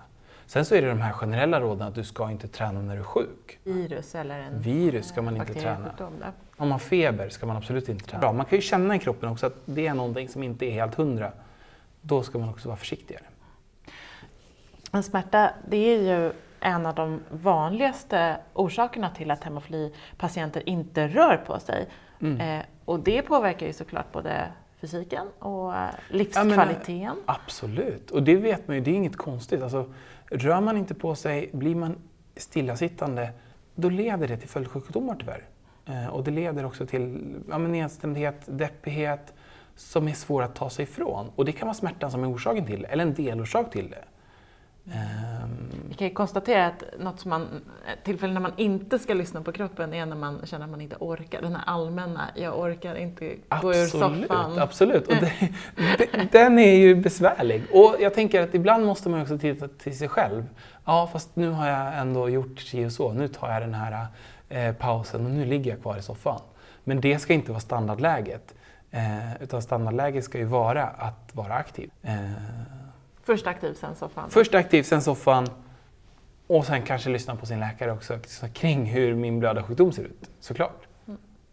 Sen 0.47 0.65
så 0.65 0.75
är 0.75 0.83
det 0.83 0.89
de 0.89 1.01
här 1.01 1.13
generella 1.13 1.61
råden 1.61 1.89
att 1.89 1.95
du 1.95 2.05
ska 2.05 2.31
inte 2.31 2.49
träna 2.49 2.83
när 2.83 2.95
du 2.95 3.01
är 3.01 3.05
sjuk. 3.05 3.59
Virus 3.65 4.15
eller 4.15 4.39
en 4.39 4.61
Virus 4.61 5.09
ska 5.09 5.23
man 5.23 5.37
inte 5.37 5.55
träna. 5.55 5.93
Om 5.99 6.13
man 6.57 6.71
har 6.73 6.79
feber 6.79 7.29
ska 7.29 7.47
man 7.47 7.57
absolut 7.57 7.89
inte 7.89 8.05
träna. 8.05 8.21
Bra, 8.21 8.33
man 8.33 8.47
kan 8.47 8.59
ju 8.59 8.63
känna 8.63 8.97
i 8.97 8.99
kroppen 8.99 9.29
också 9.29 9.47
att 9.47 9.55
det 9.65 9.87
är 9.87 9.95
någonting 9.95 10.29
som 10.29 10.43
inte 10.43 10.67
är 10.67 10.71
helt 10.71 10.95
hundra. 10.95 11.33
Då 12.01 12.23
ska 12.23 12.39
man 12.39 12.49
också 12.49 12.69
vara 12.69 12.77
försiktigare. 12.77 13.25
En 14.93 15.03
smärta, 15.03 15.51
det 15.69 15.77
är 15.77 16.03
ju 16.03 16.33
en 16.61 16.87
av 16.87 16.95
de 16.95 17.21
vanligaste 17.31 18.37
orsakerna 18.55 19.11
till 19.11 19.31
att 19.31 19.45
hemofilipatienter 19.45 20.69
inte 20.69 21.09
rör 21.09 21.37
på 21.37 21.61
sig. 21.61 21.89
Mm. 22.21 22.41
Eh, 22.41 22.65
och 22.85 23.01
det 23.01 23.23
påverkar 23.23 23.67
ju 23.67 23.73
såklart 23.73 24.13
både 24.13 24.47
fysiken 24.81 25.27
och 25.39 25.77
eh, 25.77 25.91
livskvaliteten. 26.09 27.17
Absolut, 27.27 28.11
och 28.11 28.23
det 28.23 28.37
vet 28.37 28.69
man 28.69 28.77
ju, 28.77 28.83
det 28.83 28.91
är 28.91 28.95
inget 28.95 29.17
konstigt. 29.17 29.63
Alltså, 29.63 29.93
rör 30.27 30.61
man 30.61 30.77
inte 30.77 30.95
på 30.95 31.15
sig, 31.15 31.51
blir 31.53 31.75
man 31.75 31.97
stillasittande, 32.37 33.31
då 33.75 33.89
leder 33.89 34.29
det 34.29 34.37
till 34.37 34.49
följdsjukdomar 34.49 35.17
tyvärr. 35.21 35.45
Eh, 35.87 36.07
och 36.07 36.25
det 36.25 36.31
leder 36.31 36.65
också 36.65 36.87
till 36.87 37.35
ja, 37.49 37.59
nedstämdhet, 37.59 38.41
deppighet 38.47 39.35
som 39.77 40.09
är 40.09 40.13
svår 40.13 40.43
att 40.43 40.55
ta 40.55 40.71
sig 40.71 40.83
ifrån. 40.83 41.31
Och 41.37 41.45
det 41.45 41.53
kan 41.53 41.67
vara 41.69 41.75
smärtan 41.75 42.11
som 42.11 42.25
är 42.25 42.35
orsaken 42.35 42.67
till 42.67 42.83
det, 42.83 42.89
eller 42.89 43.03
en 43.03 43.15
delorsak 43.15 43.71
till 43.71 43.91
det. 43.91 44.05
Vi 44.85 44.93
kan 46.01 46.09
ju 46.09 46.15
konstatera 46.15 46.67
att 46.67 46.85
något 46.99 47.21
som 47.21 47.29
man, 47.29 47.49
tillfällen 48.05 48.35
när 48.35 48.41
man 48.41 48.53
inte 48.57 48.99
ska 48.99 49.15
lyssna 49.15 49.43
på 49.43 49.53
kroppen 49.53 49.95
är 49.95 50.07
när 50.07 50.17
man 50.17 50.41
känner 50.47 50.65
att 50.65 50.71
man 50.71 50.81
inte 50.81 50.97
orkar. 51.01 51.43
Den 51.43 51.55
här 51.55 51.63
allmänna, 51.67 52.31
jag 52.35 52.59
orkar 52.59 52.95
inte 52.95 53.25
gå 53.63 53.75
ur 53.75 53.83
Absolut, 53.85 53.91
soffan. 53.91 54.59
absolut. 54.59 55.07
Och 55.09 55.15
det, 55.17 56.29
den 56.33 56.59
är 56.59 56.75
ju 56.75 56.95
besvärlig. 56.95 57.63
Och 57.73 57.97
jag 58.01 58.15
tänker 58.15 58.43
att 58.43 58.55
ibland 58.55 58.87
måste 58.87 59.09
man 59.09 59.23
också 59.23 59.39
titta 59.39 59.69
till 59.69 59.99
sig 59.99 60.09
själv. 60.09 60.47
Ja, 60.85 61.09
fast 61.13 61.37
nu 61.37 61.51
har 61.51 61.69
jag 61.69 61.99
ändå 61.99 62.29
gjort 62.29 62.61
si 62.61 62.85
och 62.87 62.93
så. 62.93 63.13
Nu 63.13 63.29
tar 63.29 63.53
jag 63.53 63.63
den 63.63 63.75
här 63.75 64.07
eh, 64.49 64.75
pausen 64.75 65.25
och 65.25 65.31
nu 65.31 65.45
ligger 65.45 65.71
jag 65.71 65.83
kvar 65.83 65.97
i 65.97 66.03
soffan. 66.03 66.41
Men 66.85 67.01
det 67.01 67.19
ska 67.19 67.33
inte 67.35 67.51
vara 67.53 67.61
standardläget. 67.61 68.55
Eh, 68.91 69.43
utan 69.43 69.63
standardläget 69.63 70.25
ska 70.25 70.39
ju 70.39 70.45
vara 70.45 70.85
att 70.85 71.31
vara 71.35 71.55
aktiv. 71.55 71.91
Eh, 72.03 72.15
Först 73.23 73.47
aktiv, 73.47 73.75
sen 73.75 73.95
soffan. 73.95 74.31
först 74.31 74.55
aktiv, 74.55 74.83
sen 74.83 75.03
soffan. 75.03 75.47
Och 76.51 76.65
sen 76.67 76.83
kanske 76.83 77.11
lyssna 77.11 77.37
på 77.37 77.47
sin 77.47 77.61
läkare 77.61 77.93
också 77.93 78.19
så 78.27 78.49
kring 78.49 78.85
hur 78.85 79.15
min 79.15 79.39
blödarsjukdom 79.41 79.93
ser 79.93 80.03
ut. 80.05 80.31
Såklart. 80.41 80.87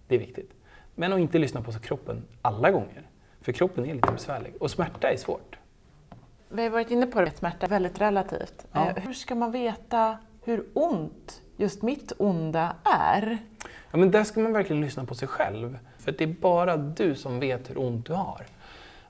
Det 0.07 0.15
är 0.15 0.19
viktigt. 0.19 0.51
Men 0.95 1.13
att 1.13 1.19
inte 1.19 1.37
lyssna 1.39 1.61
på 1.61 1.71
kroppen 1.71 2.23
alla 2.41 2.71
gånger. 2.71 3.01
För 3.41 3.51
kroppen 3.51 3.85
är 3.85 3.93
lite 3.93 4.11
besvärlig. 4.11 4.53
Och 4.59 4.71
smärta 4.71 5.09
är 5.09 5.17
svårt. 5.17 5.57
Vi 6.49 6.63
har 6.63 6.69
varit 6.69 6.91
inne 6.91 7.05
på 7.07 7.21
det, 7.21 7.27
att 7.27 7.37
smärta 7.37 7.65
är 7.65 7.69
väldigt 7.69 8.01
relativt. 8.01 8.65
Ja. 8.71 8.89
Eh, 8.89 9.03
Hur 9.03 9.13
ska 9.13 9.35
man 9.35 9.51
veta 9.51 10.17
hur 10.43 10.65
ont 10.73 11.41
just 11.57 11.81
mitt 11.81 12.11
onda 12.17 12.75
är? 12.83 13.37
Ja, 13.91 13.97
men 13.97 14.11
där 14.11 14.23
ska 14.23 14.39
man 14.39 14.53
verkligen 14.53 14.81
lyssna 14.81 15.05
på 15.05 15.15
sig 15.15 15.27
själv. 15.27 15.79
För 15.97 16.11
det 16.11 16.23
är 16.23 16.27
bara 16.27 16.77
du 16.77 17.15
som 17.15 17.39
vet 17.39 17.69
hur 17.69 17.77
ont 17.79 18.05
du 18.05 18.13
har. 18.13 18.45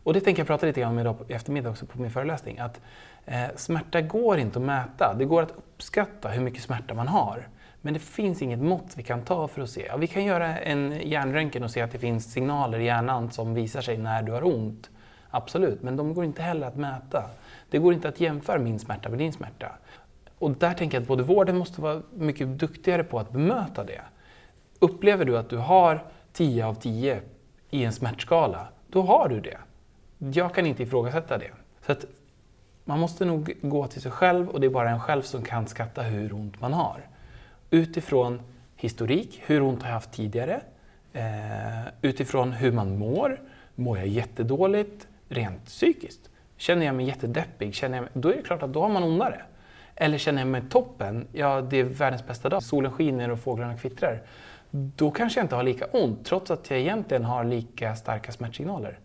Och 0.08 0.14
det 0.14 0.22
tänker 0.22 0.40
jag 0.40 0.48
prata 0.48 0.66
lite 0.66 0.82
grann 0.82 0.92
om 0.92 1.00
idag 1.00 1.16
i 1.28 1.34
eftermiddag 1.34 1.70
också 1.70 1.86
på 1.86 2.02
min 2.02 2.12
föreläsning. 2.12 2.60
Att 2.60 2.82
eh, 3.26 3.46
smärta 3.56 4.02
går 4.02 4.38
inte 4.38 4.60
att 4.60 4.66
mäta. 4.66 5.16
Det 5.20 5.26
går 5.26 5.42
att 5.42 5.52
uppskatta 5.52 6.30
hur 6.30 6.42
mycket 6.42 6.64
smärta 6.64 6.94
man 6.94 7.08
har. 7.08 7.48
Men 7.82 7.94
det 7.94 8.00
finns 8.00 8.42
inget 8.42 8.60
mått 8.60 8.94
vi 8.96 9.04
kan 9.04 9.22
ta 9.22 9.48
för 9.48 9.62
att 9.62 9.70
se. 9.70 9.86
Ja, 9.88 9.98
vi 9.98 10.08
kan 10.08 10.26
göra 10.26 10.60
en 10.60 11.02
hjärnröntgen 11.10 11.64
och 11.64 11.72
se 11.72 11.82
att 11.82 11.92
det 11.92 11.98
finns 12.00 12.32
signaler 12.32 12.80
i 12.80 12.86
hjärnan 12.86 13.32
som 13.32 13.54
visar 13.54 13.82
sig 13.82 13.98
när 13.98 14.24
du 14.24 14.32
har 14.32 14.46
ont. 14.46 14.90
Absolut, 15.30 15.84
men 15.84 15.98
de 15.98 16.14
går 16.14 16.26
inte 16.26 16.42
heller 16.42 16.68
att 16.68 16.76
mäta. 16.76 17.30
Det 17.70 17.78
går 17.78 17.94
inte 17.94 18.10
att 18.10 18.20
jämföra 18.20 18.60
min 18.60 18.80
smärta 18.80 19.10
med 19.10 19.20
din 19.20 19.34
smärta. 19.34 19.72
Och 20.38 20.52
där 20.52 20.74
tänker 20.74 20.98
jag 20.98 21.02
att 21.02 21.08
både 21.08 21.24
vården 21.24 21.58
måste 21.58 21.82
vara 21.82 22.02
mycket 22.14 22.48
duktigare 22.48 23.04
på 23.04 23.20
att 23.20 23.32
bemöta 23.32 23.84
det. 23.84 24.02
Upplever 24.80 25.26
du 25.26 25.38
att 25.38 25.50
du 25.50 25.58
har 25.58 26.04
10 26.34 26.66
av 26.66 26.74
10 26.74 27.22
i 27.70 27.84
en 27.84 27.94
smärtskala, 27.94 28.68
då 28.88 29.02
har 29.02 29.30
du 29.30 29.42
det. 29.42 29.58
Jag 30.18 30.54
kan 30.54 30.66
inte 30.66 30.84
ifrågasätta 30.84 31.38
det. 31.38 31.52
Så 31.86 31.92
att 31.92 32.06
man 32.86 33.00
måste 33.00 33.26
nog 33.26 33.54
gå 33.62 33.88
till 33.88 34.02
sig 34.02 34.12
själv 34.12 34.50
och 34.50 34.62
det 34.62 34.68
är 34.68 34.72
bara 34.72 34.90
en 34.90 35.00
själv 35.00 35.22
som 35.22 35.42
kan 35.42 35.68
skatta 35.68 36.02
hur 36.02 36.34
ont 36.34 36.62
man 36.62 36.74
har. 36.74 37.02
Utifrån 37.70 38.42
historik, 38.76 39.42
hur 39.46 39.62
ont 39.62 39.82
har 39.82 39.90
jag 39.90 39.94
haft 39.94 40.12
tidigare? 40.12 40.62
Eh, 41.14 41.88
utifrån 42.02 42.52
hur 42.52 42.72
man 42.72 42.98
mår. 42.98 43.42
Mår 43.76 43.98
jag 43.98 44.08
jättedåligt 44.08 45.08
rent 45.30 45.66
psykiskt? 45.66 46.30
Känner 46.58 46.86
jag 46.86 46.96
mig 46.96 47.06
jättedeppig, 47.06 47.76
känner 47.76 47.98
jag 47.98 48.02
mig, 48.02 48.12
då 48.14 48.30
är 48.30 48.36
det 48.36 48.42
klart 48.42 48.64
att 48.64 48.74
då 48.74 48.82
har 48.82 48.90
man 48.90 49.04
ondare. 49.04 49.42
Eller 49.96 50.18
känner 50.18 50.42
jag 50.42 50.48
mig 50.48 50.62
toppen, 50.70 51.28
ja 51.32 51.62
det 51.62 51.78
är 51.78 51.84
världens 51.84 52.28
bästa 52.28 52.50
dag, 52.50 52.64
solen 52.64 52.92
skiner 52.92 53.30
och 53.30 53.40
fåglarna 53.40 53.78
kvittrar. 53.78 54.22
Då 54.72 55.12
kanske 55.12 55.40
jag 55.40 55.46
inte 55.46 55.56
har 55.56 55.64
lika 55.64 55.86
ont 55.86 56.26
trots 56.26 56.52
att 56.52 56.70
jag 56.70 56.80
egentligen 56.80 57.24
har 57.24 57.44
lika 57.44 57.96
starka 57.96 58.32
smärtsignaler. 58.32 59.00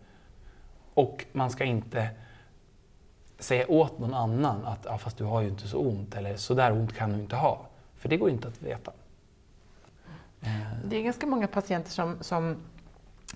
Och 0.93 1.25
man 1.31 1.49
ska 1.49 1.63
inte 1.63 2.09
säga 3.39 3.67
åt 3.67 3.99
någon 3.99 4.13
annan 4.13 4.65
att 4.65 4.87
ah, 4.87 4.97
fast 4.97 5.17
du 5.17 5.23
har 5.23 5.41
ju 5.41 5.47
inte 5.47 5.67
så 5.67 5.77
ont 5.77 6.15
eller 6.15 6.37
så 6.37 6.53
där 6.53 6.71
ont 6.71 6.93
kan 6.95 7.13
du 7.13 7.19
inte 7.19 7.35
ha. 7.35 7.65
För 7.95 8.09
det 8.09 8.17
går 8.17 8.29
inte 8.29 8.47
att 8.47 8.61
veta. 8.61 8.91
Det 10.85 10.97
är 10.97 11.03
ganska 11.03 11.27
många 11.27 11.47
patienter 11.47 11.91
som, 11.91 12.17
som 12.21 12.57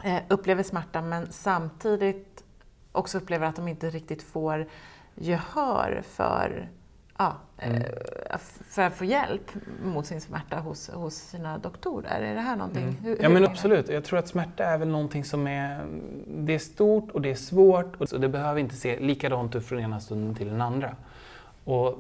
eh, 0.04 0.22
upplever 0.28 0.64
smärta 0.64 1.02
men 1.02 1.32
samtidigt 1.32 2.44
också 2.92 3.18
upplever 3.18 3.48
att 3.48 3.56
de 3.56 3.68
inte 3.68 3.90
riktigt 3.90 4.24
får 4.24 4.68
gehör 5.16 6.04
för, 6.08 6.70
ja, 7.18 7.36
Mm. 7.60 7.82
eh, 7.82 8.38
för 8.70 8.82
att 8.82 8.94
få 8.94 9.06
hjälp 9.06 9.52
mot 9.84 10.06
sin 10.06 10.22
smärta 10.22 10.60
hos, 10.60 10.90
hos 10.90 11.16
sina 11.16 11.58
doktorer. 11.58 12.22
Är 12.22 12.36
det 12.36 12.42
här 12.42 12.56
någonting? 12.56 12.84
Mm. 12.84 12.96
Hur, 13.04 13.18
Ja 13.22 13.30
men 13.30 13.46
absolut. 13.46 13.90
Jag 13.90 14.04
tror 14.04 14.20
att 14.20 14.28
smärta 14.28 14.64
är 14.64 14.78
väl 14.78 14.88
någonting 14.88 15.24
som 15.26 15.48
är, 15.48 15.86
det 16.28 16.54
är 16.56 16.60
stort 16.60 17.12
och 17.12 17.22
det 17.22 17.32
är 17.32 17.36
svårt 17.36 17.96
och 17.96 18.20
det 18.20 18.30
behöver 18.30 18.60
inte 18.60 18.76
se 18.76 19.00
likadant 19.00 19.56
ut 19.56 19.66
från 19.66 19.80
ena 19.80 20.00
stunden 20.00 20.36
till 20.36 20.48
den 20.48 20.62
andra. 20.62 20.96
Och 21.64 21.98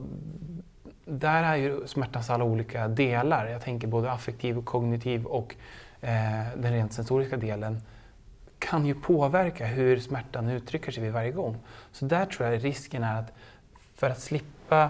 där 1.05 1.43
är 1.43 1.55
ju 1.55 1.87
smärtans 1.87 2.29
alla 2.29 2.43
olika 2.43 2.87
delar. 2.87 3.45
Jag 3.47 3.61
tänker 3.61 3.87
både 3.87 4.11
affektiv 4.11 4.57
och 4.57 4.65
kognitiv 4.65 5.25
och 5.25 5.55
eh, 6.01 6.09
den 6.57 6.73
rent 6.73 6.93
sensoriska 6.93 7.37
delen 7.37 7.81
kan 8.59 8.85
ju 8.85 8.95
påverka 8.95 9.65
hur 9.65 9.99
smärtan 9.99 10.49
uttrycker 10.49 10.91
sig 10.91 11.03
vid 11.03 11.13
varje 11.13 11.31
gång. 11.31 11.57
Så 11.91 12.05
där 12.05 12.25
tror 12.25 12.49
jag 12.49 12.63
risken 12.63 13.03
är 13.03 13.19
att 13.19 13.33
för 13.97 14.09
att 14.09 14.19
slippa 14.19 14.89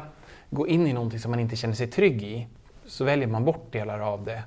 gå 0.49 0.67
in 0.67 0.87
i 0.87 0.93
någonting 0.93 1.19
som 1.19 1.31
man 1.31 1.39
inte 1.39 1.55
känner 1.55 1.75
sig 1.75 1.87
trygg 1.87 2.23
i 2.23 2.47
så 2.85 3.03
väljer 3.03 3.27
man 3.27 3.45
bort 3.45 3.71
delar 3.71 3.99
av 3.99 4.23
det. 4.23 4.43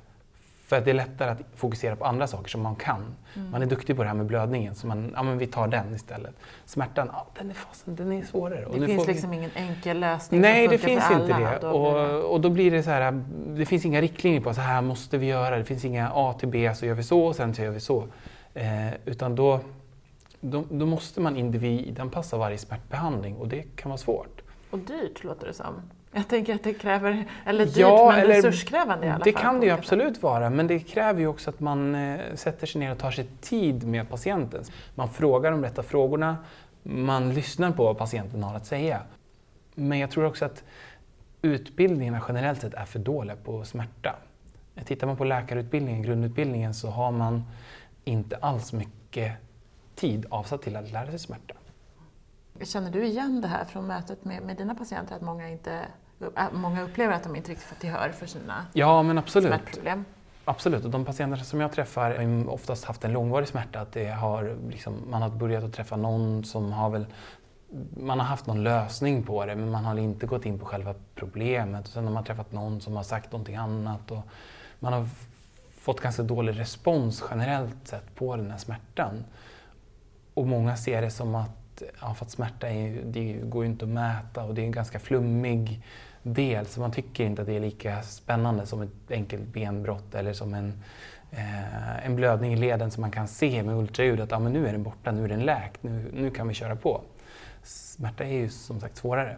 För 0.66 0.78
att 0.78 0.84
det 0.84 0.90
är 0.90 0.94
lättare 0.94 1.30
att 1.30 1.38
fokusera 1.54 1.96
på 1.96 2.04
andra 2.04 2.26
saker 2.26 2.48
som 2.48 2.62
man 2.62 2.76
kan. 2.76 3.14
Mm. 3.36 3.50
Man 3.50 3.62
är 3.62 3.66
duktig 3.66 3.96
på 3.96 4.02
det 4.02 4.08
här 4.08 4.16
med 4.16 4.26
blödningen 4.26 4.74
så 4.74 4.86
man, 4.86 5.12
ja 5.16 5.22
men 5.22 5.38
vi 5.38 5.46
tar 5.46 5.68
den 5.68 5.94
istället. 5.94 6.34
Smärtan, 6.64 7.10
ja, 7.12 7.26
den 7.38 7.50
är 7.50 7.54
fasen, 7.54 7.96
den 7.96 8.12
är 8.12 8.22
svårare. 8.24 8.64
Det 8.74 8.86
finns 8.86 9.00
får 9.00 9.06
vi- 9.06 9.12
liksom 9.12 9.32
ingen 9.32 9.50
enkel 9.54 10.00
lösning 10.00 10.40
Nej, 10.40 10.66
som 10.66 10.72
det 10.72 10.78
finns 10.78 11.04
för 11.04 11.20
inte 11.22 11.34
alla. 11.34 11.58
det- 11.58 11.66
Och, 11.66 12.32
och 12.32 12.40
då 12.40 12.50
blir 12.50 12.70
det 12.70 12.82
så 12.82 12.90
här, 12.90 13.22
det 13.56 13.66
finns 13.66 13.84
inga 13.84 14.00
riktlinjer 14.00 14.40
på 14.40 14.54
så 14.54 14.60
här 14.60 14.82
måste 14.82 15.18
vi 15.18 15.26
göra. 15.26 15.56
Det 15.58 15.64
finns 15.64 15.84
inga 15.84 16.10
A 16.14 16.34
till 16.38 16.48
B, 16.48 16.74
så 16.74 16.86
gör 16.86 16.94
vi 16.94 17.02
så 17.02 17.20
och 17.26 17.36
sen 17.36 17.54
så 17.54 17.62
gör 17.62 17.70
vi 17.70 17.80
så. 17.80 18.04
Eh, 18.54 18.88
utan 19.04 19.34
då, 19.34 19.60
då, 20.40 20.64
då 20.70 20.86
måste 20.86 21.20
man 21.20 21.36
individanpassa 21.36 22.36
varje 22.36 22.58
smärtbehandling 22.58 23.36
och 23.36 23.48
det 23.48 23.62
kan 23.76 23.88
vara 23.90 23.98
svårt. 23.98 24.42
Och 24.70 24.78
dyrt 24.78 25.24
låter 25.24 25.46
det 25.46 25.52
som. 25.54 25.74
Jag 26.12 26.28
tänker 26.28 26.54
att 26.54 26.62
det 26.62 26.74
kräver, 26.74 27.24
eller 27.46 27.64
dyrt 27.66 27.76
Ja, 27.76 28.10
men 28.10 28.20
eller- 28.20 28.34
resurskrävande 28.34 29.06
i 29.06 29.10
alla 29.10 29.24
Det 29.24 29.32
fall. 29.32 29.42
kan 29.42 29.54
på 29.54 29.60
det 29.60 29.66
ju 29.66 29.72
olika 29.72 29.82
sätt. 29.82 29.92
absolut 29.92 30.22
vara, 30.22 30.50
men 30.50 30.66
det 30.66 30.78
kräver 30.78 31.20
ju 31.20 31.26
också 31.26 31.50
att 31.50 31.60
man 31.60 31.94
eh, 31.94 32.20
sätter 32.34 32.66
sig 32.66 32.78
ner 32.80 32.92
och 32.92 32.98
tar 32.98 33.10
sig 33.10 33.26
tid 33.40 33.86
med 33.86 34.08
patienten. 34.10 34.64
Man 34.94 35.08
frågar 35.08 35.50
de 35.50 35.62
rätta 35.62 35.82
frågorna, 35.82 36.36
man 36.82 37.34
lyssnar 37.34 37.70
på 37.70 37.84
vad 37.84 37.98
patienten 37.98 38.42
har 38.42 38.54
att 38.56 38.66
säga. 38.66 39.00
Men 39.74 39.98
jag 39.98 40.10
tror 40.10 40.24
också 40.24 40.44
att 40.44 40.64
utbildningarna 41.42 42.22
generellt 42.28 42.60
sett 42.60 42.74
är 42.74 42.84
för 42.84 42.98
dåliga 42.98 43.36
på 43.36 43.64
smärta. 43.64 44.16
Tittar 44.84 45.06
man 45.06 45.16
på 45.16 45.24
läkarutbildningen, 45.24 46.02
grundutbildningen, 46.02 46.74
så 46.74 46.88
har 46.90 47.10
man 47.12 47.42
inte 48.04 48.36
alls 48.36 48.72
mycket 48.72 49.32
tid 49.94 50.26
avsatt 50.30 50.62
till 50.62 50.76
att 50.76 50.90
lära 50.90 51.06
sig 51.10 51.18
smärta. 51.18 51.54
Känner 52.62 52.90
du 52.90 53.04
igen 53.04 53.40
det 53.40 53.48
här 53.48 53.64
från 53.64 53.86
mötet 53.86 54.24
med, 54.24 54.42
med 54.42 54.56
dina 54.56 54.74
patienter, 54.74 55.16
att 55.16 55.22
många, 55.22 55.48
inte, 55.48 55.86
äh, 56.36 56.52
många 56.52 56.82
upplever 56.82 57.14
att 57.14 57.22
de 57.22 57.36
inte 57.36 57.50
riktigt 57.50 57.66
fått 57.66 57.84
gehör 57.84 58.08
för 58.08 58.26
sina 58.26 58.66
Ja, 58.72 59.02
men 59.02 59.18
absolut. 59.18 59.48
smärtproblem? 59.48 60.04
Absolut, 60.44 60.84
och 60.84 60.90
de 60.90 61.04
patienter 61.04 61.36
som 61.36 61.60
jag 61.60 61.72
träffar 61.72 62.10
har 62.10 62.50
oftast 62.50 62.84
haft 62.84 63.04
en 63.04 63.12
långvarig 63.12 63.48
smärta. 63.48 63.80
Att 63.80 63.92
det 63.92 64.08
har, 64.08 64.56
liksom, 64.68 64.94
man 65.10 65.22
har 65.22 65.28
börjat 65.30 65.64
att 65.64 65.72
träffa 65.72 65.96
någon 65.96 66.44
som 66.44 66.72
har 66.72 66.90
väl 66.90 67.06
man 67.96 68.18
har 68.20 68.26
haft 68.26 68.46
någon 68.46 68.62
lösning 68.62 69.22
på 69.22 69.46
det 69.46 69.56
men 69.56 69.70
man 69.70 69.84
har 69.84 69.98
inte 69.98 70.26
gått 70.26 70.46
in 70.46 70.58
på 70.58 70.64
själva 70.64 70.94
problemet. 71.14 71.86
Sen 71.86 72.04
har 72.04 72.12
man 72.12 72.24
träffat 72.24 72.52
någon 72.52 72.80
som 72.80 72.96
har 72.96 73.02
sagt 73.02 73.32
någonting 73.32 73.56
annat. 73.56 74.10
Och 74.10 74.22
man 74.78 74.92
har 74.92 75.08
fått 75.78 76.00
ganska 76.00 76.22
dålig 76.22 76.58
respons 76.58 77.24
generellt 77.30 77.88
sett 77.88 78.14
på 78.14 78.36
den 78.36 78.50
här 78.50 78.58
smärtan. 78.58 79.24
Och 80.34 80.46
många 80.46 80.76
ser 80.76 81.02
det 81.02 81.10
som 81.10 81.34
att, 81.34 81.50
ja, 82.00 82.14
för 82.14 82.24
att 82.24 82.30
smärta 82.30 82.68
är, 82.68 82.86
ju- 82.88 83.02
det 83.04 83.32
går 83.32 83.64
ju 83.64 83.70
inte 83.70 83.84
att 83.84 83.88
mäta 83.90 84.44
och 84.44 84.54
det 84.54 84.60
är 84.62 84.64
en 84.64 84.72
ganska 84.72 84.98
flummig 84.98 85.82
del 86.22 86.66
så 86.66 86.80
man 86.80 86.92
tycker 86.92 87.24
inte 87.24 87.42
att 87.42 87.48
det 87.48 87.56
är 87.56 87.60
lika 87.60 88.02
spännande 88.02 88.66
som 88.66 88.82
ett 88.82 89.10
enkelt 89.10 89.42
benbrott 89.46 90.14
eller 90.14 90.32
som 90.32 90.54
en, 90.54 90.82
eh, 91.30 92.06
en 92.06 92.16
blödning 92.16 92.52
i 92.52 92.56
leden 92.56 92.90
som 92.90 93.00
man 93.00 93.10
kan 93.10 93.28
se 93.28 93.62
med 93.62 93.74
ultraljud 93.76 94.20
att 94.20 94.30
ja, 94.30 94.38
men 94.38 94.52
nu 94.52 94.66
är 94.68 94.72
den 94.72 94.82
borta, 94.82 95.12
nu 95.12 95.24
är 95.24 95.28
den 95.28 95.40
läkt, 95.40 95.82
nu, 95.82 96.10
nu 96.14 96.30
kan 96.30 96.48
vi 96.48 96.54
köra 96.54 96.76
på. 96.76 97.00
Smärta 97.62 98.24
är 98.24 98.32
ju 98.32 98.48
som 98.48 98.80
sagt 98.80 98.96
svårare 98.96 99.36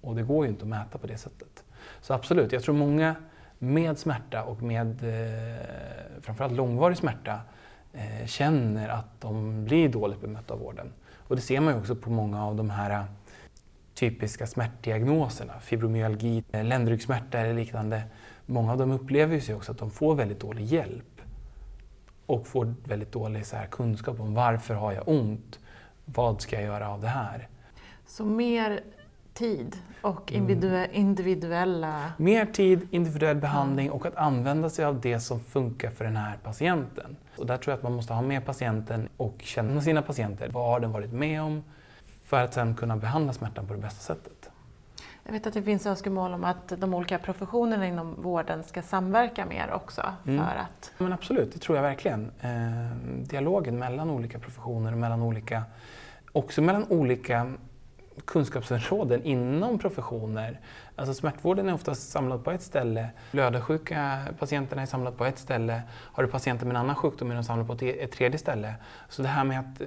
och 0.00 0.16
det 0.16 0.22
går 0.22 0.44
ju 0.46 0.50
inte 0.50 0.62
att 0.62 0.68
mäta 0.68 0.98
på 0.98 1.06
det 1.06 1.16
sättet. 1.18 1.64
Så 2.00 2.14
absolut, 2.14 2.52
jag 2.52 2.62
tror 2.62 2.74
många 2.74 3.14
med 3.58 3.98
smärta 3.98 4.42
och 4.44 4.62
med 4.62 4.88
eh, 5.04 5.60
framförallt 6.20 6.52
långvarig 6.54 6.96
smärta 6.96 7.40
eh, 7.92 8.26
känner 8.26 8.88
att 8.88 9.20
de 9.20 9.64
blir 9.64 9.88
dåligt 9.88 10.20
bemötta 10.20 10.54
av 10.54 10.60
vården. 10.60 10.92
Och 11.28 11.36
det 11.36 11.42
ser 11.42 11.60
man 11.60 11.74
ju 11.74 11.80
också 11.80 11.96
på 11.96 12.10
många 12.10 12.44
av 12.44 12.56
de 12.56 12.70
här 12.70 12.90
äh, 12.90 13.04
typiska 13.94 14.46
smärtdiagnoserna, 14.46 15.60
fibromyalgi, 15.60 16.44
äh, 16.52 16.64
ländryggsmärta 16.64 17.38
eller 17.38 17.54
liknande. 17.54 18.02
Många 18.46 18.72
av 18.72 18.78
dem 18.78 18.90
upplever 18.90 19.34
ju 19.34 19.40
sig 19.40 19.54
också 19.54 19.72
att 19.72 19.78
de 19.78 19.90
får 19.90 20.14
väldigt 20.14 20.40
dålig 20.40 20.64
hjälp 20.64 21.20
och 22.26 22.46
får 22.46 22.74
väldigt 22.84 23.12
dålig 23.12 23.46
så 23.46 23.56
här, 23.56 23.66
kunskap 23.66 24.20
om 24.20 24.34
varför 24.34 24.74
har 24.74 24.92
jag 24.92 25.08
ont? 25.08 25.58
Vad 26.04 26.40
ska 26.40 26.56
jag 26.56 26.64
göra 26.64 26.88
av 26.88 27.00
det 27.00 27.08
här? 27.08 27.48
Så 28.06 28.24
mer 28.24 28.80
tid 29.38 29.76
och 30.02 30.32
Mm. 30.32 30.48
individu- 30.50 30.88
individuella... 30.92 32.12
Mer 32.16 32.46
tid, 32.46 32.88
individuell 32.90 33.36
behandling 33.36 33.90
och 33.90 34.06
att 34.06 34.16
använda 34.16 34.70
sig 34.70 34.84
av 34.84 35.00
det 35.00 35.20
som 35.20 35.40
funkar 35.40 35.90
för 35.90 36.04
den 36.04 36.16
här 36.16 36.36
patienten. 36.42 37.16
Och 37.36 37.46
där 37.46 37.56
tror 37.56 37.72
jag 37.72 37.76
att 37.76 37.82
man 37.82 37.92
måste 37.94 38.12
ha 38.14 38.22
med 38.22 38.44
patienten 38.46 39.08
och 39.16 39.34
känna 39.38 39.80
sina 39.80 40.02
patienter. 40.02 40.48
Vad 40.52 40.64
har 40.66 40.80
den 40.80 40.92
varit 40.92 41.12
med 41.12 41.42
om? 41.42 41.64
För 42.24 42.44
att 42.44 42.54
sen 42.54 42.74
kunna 42.74 42.96
behandla 42.96 43.32
smärtan 43.32 43.66
på 43.66 43.74
det 43.74 43.80
bästa 43.80 44.14
sättet. 44.14 44.50
Jag 45.24 45.32
vet 45.32 45.46
att 45.46 45.54
det 45.54 45.62
finns 45.62 45.86
önskemål 45.86 46.32
om 46.34 46.44
att 46.44 46.68
de 46.78 46.94
olika 46.94 47.18
professionerna 47.18 47.86
inom 47.86 48.14
vården 48.22 48.64
ska 48.64 48.82
samverka 48.82 49.46
mer 49.46 49.70
också 49.72 50.02
Mm. 50.26 50.44
för 50.44 50.56
att... 50.56 50.92
Men 50.98 51.12
absolut, 51.12 51.52
det 51.52 51.58
tror 51.58 51.76
jag 51.78 51.82
verkligen. 51.82 52.30
Eh, 52.40 52.96
dialogen 53.22 53.78
mellan 53.78 54.10
olika 54.10 54.38
professioner 54.38 54.92
och 54.92 54.98
mellan 54.98 55.22
olika, 55.22 55.62
också 56.32 56.62
mellan 56.62 56.84
olika 56.88 57.52
kunskapsområden 58.24 59.22
inom 59.24 59.78
professioner. 59.78 60.60
Alltså 60.96 61.14
smärtvården 61.14 61.68
är 61.68 61.74
oftast 61.74 62.10
samlad 62.10 62.44
på 62.44 62.50
ett 62.50 62.62
ställe, 62.62 63.08
blödarsjuka 63.32 64.18
patienterna 64.38 64.82
är 64.82 64.86
samlade 64.86 65.16
på 65.16 65.24
ett 65.24 65.38
ställe, 65.38 65.82
har 65.90 66.22
du 66.22 66.28
patienter 66.28 66.66
med 66.66 66.76
en 66.76 66.80
annan 66.80 66.96
sjukdom 66.96 67.30
är 67.30 67.34
de 67.34 67.44
samlade 67.44 67.66
på 67.66 67.72
ett, 67.72 67.82
ett 67.82 68.12
tredje 68.12 68.38
ställe. 68.38 68.74
Så 69.08 69.22
det 69.22 69.28
här 69.28 69.44
med 69.44 69.60
att, 69.60 69.82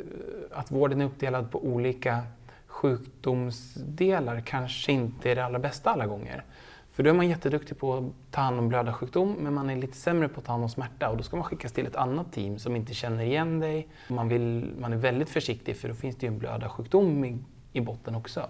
att 0.52 0.72
vården 0.72 1.02
är 1.02 1.06
uppdelad 1.06 1.52
på 1.52 1.66
olika 1.66 2.24
sjukdomsdelar 2.68 4.42
kanske 4.46 4.92
inte 4.92 5.32
är 5.32 5.36
det 5.36 5.46
allra 5.46 5.60
bästa 5.60 5.90
alla 5.90 6.08
gånger. 6.08 6.44
För 6.92 7.04
då 7.04 7.10
är 7.10 7.14
man 7.14 7.30
jätteduktig 7.30 7.80
på 7.80 7.98
att 7.98 8.32
ta 8.32 8.42
hand 8.42 8.60
om 8.60 8.70
blödarsjukdom 8.70 9.36
men 9.40 9.54
man 9.54 9.70
är 9.70 9.76
lite 9.76 9.98
sämre 9.98 10.28
på 10.28 10.40
att 10.40 10.46
ta 10.46 10.52
hand 10.52 10.64
om 10.64 10.70
smärta 10.70 11.10
och 11.10 11.18
då 11.18 11.24
ska 11.24 11.36
man 11.36 11.46
skickas 11.46 11.72
till 11.72 11.88
ett 11.88 11.96
annat 11.96 12.34
team 12.34 12.60
som 12.60 12.76
inte 12.76 12.94
känner 12.94 13.24
igen 13.24 13.60
dig. 13.60 13.88
Man, 14.08 14.30
vill, 14.30 14.74
man 14.80 14.94
är 14.94 14.98
väldigt 14.98 15.30
försiktig 15.30 15.78
för 15.78 15.88
då 15.88 15.96
finns 15.96 16.16
det 16.16 16.26
ju 16.26 16.28
en 16.28 16.40
blödarsjukdom 16.40 17.26
i, 17.26 17.38
i 17.74 17.82
botten 17.82 18.16
också. 18.16 18.50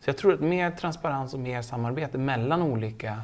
Så 0.00 0.08
jag 0.08 0.16
tror 0.16 0.34
att 0.34 0.40
mer 0.40 0.70
transparens 0.70 1.34
och 1.34 1.40
mer 1.40 1.62
samarbete 1.62 2.18
mellan 2.18 2.62
olika 2.62 3.22